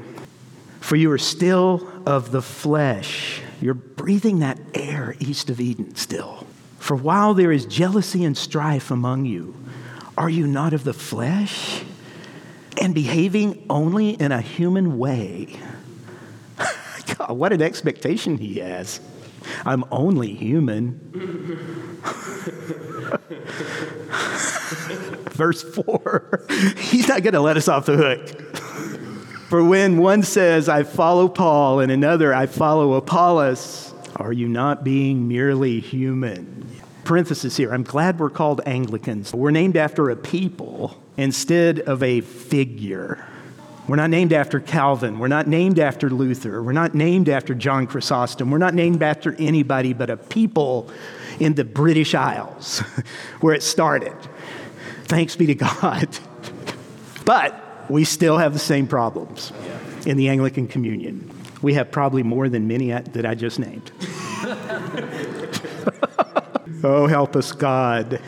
for 0.82 0.96
you 0.96 1.12
are 1.12 1.18
still 1.18 1.90
of 2.06 2.32
the 2.32 2.42
flesh. 2.42 3.42
You're 3.62 3.74
breathing 3.74 4.40
that 4.40 4.60
air 4.74 5.16
east 5.20 5.50
of 5.50 5.60
Eden 5.60 5.96
still. 5.96 6.46
For 6.78 6.96
while 6.96 7.34
there 7.34 7.52
is 7.52 7.66
jealousy 7.66 8.24
and 8.24 8.38
strife 8.38 8.92
among 8.92 9.26
you, 9.26 9.56
are 10.18 10.30
you 10.30 10.46
not 10.46 10.74
of 10.74 10.84
the 10.84 10.94
flesh? 10.94 11.84
And 12.82 12.94
behaving 12.94 13.66
only 13.70 14.12
in 14.12 14.32
a 14.32 14.42
human 14.42 14.98
way. 14.98 15.60
God, 17.18 17.32
what 17.32 17.54
an 17.54 17.62
expectation 17.62 18.38
he 18.38 18.56
has. 18.56 19.00
I'm 19.66 19.84
only 19.92 20.34
human. 20.34 21.00
Verse 25.32 25.64
4, 25.64 26.46
he's 26.78 27.08
not 27.08 27.22
going 27.24 27.34
to 27.34 27.42
let 27.42 27.58
us 27.58 27.68
off 27.68 27.86
the 27.86 27.98
hook. 27.98 28.30
For 29.50 29.64
when 29.64 29.98
one 29.98 30.24
says, 30.24 30.70
I 30.70 30.84
follow 30.84 31.28
Paul, 31.28 31.82
and 31.82 31.92
another, 31.92 32.34
I 32.34 32.46
follow 32.46 32.94
Apollos, 32.94 33.94
are 34.16 34.34
you 34.34 34.48
not 34.48 34.84
being 34.84 35.28
merely 35.28 35.80
human? 35.82 36.68
Parenthesis 37.04 37.58
here, 37.58 37.72
I'm 37.74 37.84
glad 37.84 38.20
we're 38.20 38.30
called 38.30 38.62
Anglicans. 38.66 39.34
We're 39.34 39.52
named 39.52 39.78
after 39.78 40.10
a 40.10 40.16
people 40.16 41.00
instead 41.18 41.80
of 41.82 42.04
a 42.04 42.22
figure. 42.22 43.26
We're 43.88 43.98
not 43.98 44.10
named 44.10 44.34
after 44.34 44.60
Calvin. 44.60 45.20
We're 45.20 45.28
not 45.28 45.48
named 45.48 45.78
after 45.78 46.10
Luther. 46.10 46.64
We're 46.64 46.72
not 46.72 46.96
named 46.96 47.30
after 47.30 47.54
John 47.54 47.86
Chrysostom. 47.86 48.50
We're 48.50 48.58
not 48.58 48.74
named 48.74 49.04
after 49.04 49.36
anybody 49.36 49.94
but 49.94 50.10
a 50.10 50.18
people 50.18 50.90
in 51.40 51.54
the 51.54 51.64
British 51.64 52.16
Isles 52.16 52.80
where 53.42 53.54
it 53.54 53.62
started. 53.62 54.16
Thanks 55.04 55.36
be 55.36 55.46
to 55.48 55.56
God. 55.56 56.18
but 57.26 57.90
we 57.90 58.06
still 58.06 58.40
have 58.40 58.54
the 58.54 58.60
same 58.60 58.88
problems 58.88 59.52
in 60.08 60.18
the 60.18 60.30
Anglican 60.30 60.68
Communion. 60.68 61.30
We 61.62 61.76
have 61.76 61.92
probably 61.92 62.24
more 62.24 62.50
than 62.50 62.68
many 62.68 62.90
that 62.92 63.26
I 63.26 63.36
just 63.36 63.60
named. 63.60 63.92
oh, 66.84 67.06
help 67.08 67.36
us, 67.36 67.52
God. 67.52 68.20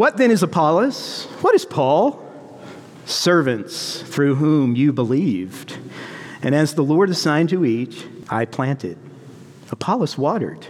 What 0.00 0.16
then 0.16 0.30
is 0.30 0.42
Apollos? 0.42 1.26
What 1.42 1.54
is 1.54 1.66
Paul? 1.66 2.26
Servants 3.04 4.00
through 4.00 4.36
whom 4.36 4.74
you 4.74 4.94
believed. 4.94 5.76
And 6.40 6.54
as 6.54 6.74
the 6.74 6.82
Lord 6.82 7.10
assigned 7.10 7.50
to 7.50 7.66
each, 7.66 8.06
I 8.30 8.46
planted. 8.46 8.96
Apollos 9.70 10.16
watered, 10.16 10.66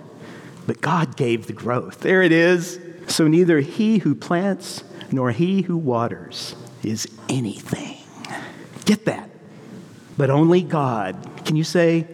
but 0.66 0.80
God 0.80 1.16
gave 1.16 1.46
the 1.46 1.52
growth. 1.52 2.00
There 2.00 2.22
it 2.22 2.32
is. 2.32 2.80
So 3.06 3.28
neither 3.28 3.60
he 3.60 3.98
who 3.98 4.16
plants 4.16 4.82
nor 5.12 5.30
he 5.30 5.62
who 5.62 5.76
waters 5.76 6.56
is 6.82 7.06
anything. 7.28 7.98
Get 8.84 9.04
that. 9.04 9.30
But 10.16 10.30
only 10.30 10.60
God. 10.60 11.44
Can 11.44 11.54
you 11.54 11.62
say, 11.62 12.04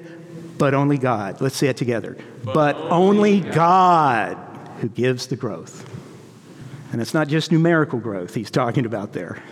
but 0.59 0.74
only 0.74 0.98
God? 0.98 1.40
Let's 1.40 1.57
say 1.57 1.68
it 1.68 1.79
together. 1.79 2.18
But, 2.44 2.52
but 2.52 2.76
only 2.76 3.40
God. 3.40 3.55
God 3.55 4.37
who 4.83 4.90
gives 4.90 5.29
the 5.29 5.37
growth. 5.37 5.95
And 6.96 7.02
it's 7.02 7.12
not 7.12 7.28
just 7.28 7.52
numerical 7.52 7.98
growth 7.98 8.35
he's 8.35 8.50
talking 8.50 8.87
about 8.87 9.12
there. 9.12 9.42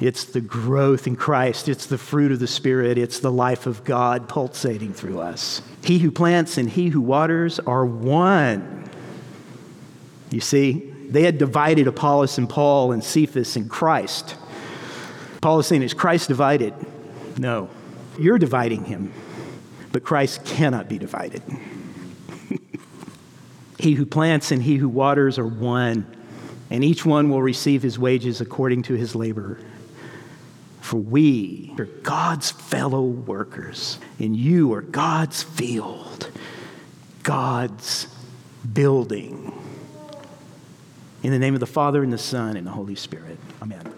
It's 0.00 0.24
the 0.24 0.40
growth 0.40 1.06
in 1.06 1.14
Christ. 1.14 1.68
It's 1.68 1.86
the 1.86 1.96
fruit 1.96 2.32
of 2.32 2.40
the 2.40 2.48
Spirit. 2.48 2.98
It's 2.98 3.20
the 3.20 3.30
life 3.30 3.66
of 3.66 3.84
God 3.84 4.28
pulsating 4.28 4.92
through 4.92 5.20
us. 5.20 5.62
He 5.84 6.00
who 6.00 6.10
plants 6.10 6.58
and 6.58 6.68
he 6.68 6.88
who 6.88 7.00
waters 7.00 7.60
are 7.60 7.86
one. 7.86 8.90
You 10.32 10.40
see, 10.40 10.92
they 11.08 11.22
had 11.22 11.38
divided 11.38 11.86
Apollos 11.86 12.36
and 12.36 12.50
Paul 12.50 12.90
and 12.90 13.04
Cephas 13.04 13.54
and 13.54 13.70
Christ. 13.70 14.34
Paul 15.40 15.60
is 15.60 15.68
saying, 15.68 15.82
Is 15.82 15.94
Christ 15.94 16.26
divided? 16.26 16.74
No. 17.36 17.70
You're 18.18 18.38
dividing 18.38 18.86
him, 18.86 19.12
but 19.92 20.02
Christ 20.02 20.44
cannot 20.44 20.88
be 20.88 20.98
divided. 20.98 21.44
he 23.78 23.92
who 23.92 24.04
plants 24.04 24.50
and 24.50 24.60
he 24.60 24.78
who 24.78 24.88
waters 24.88 25.38
are 25.38 25.46
one 25.46 26.16
and 26.70 26.84
each 26.84 27.04
one 27.04 27.30
will 27.30 27.42
receive 27.42 27.82
his 27.82 27.98
wages 27.98 28.40
according 28.40 28.82
to 28.82 28.94
his 28.94 29.14
labor. 29.14 29.58
For 30.80 30.96
we 30.96 31.74
are 31.78 31.84
God's 31.84 32.50
fellow 32.50 33.02
workers, 33.02 33.98
and 34.18 34.36
you 34.36 34.72
are 34.72 34.82
God's 34.82 35.42
field, 35.42 36.30
God's 37.22 38.06
building. 38.72 39.52
In 41.22 41.30
the 41.30 41.38
name 41.38 41.54
of 41.54 41.60
the 41.60 41.66
Father, 41.66 42.02
and 42.02 42.12
the 42.12 42.18
Son, 42.18 42.56
and 42.56 42.66
the 42.66 42.70
Holy 42.70 42.94
Spirit. 42.94 43.38
Amen. 43.60 43.97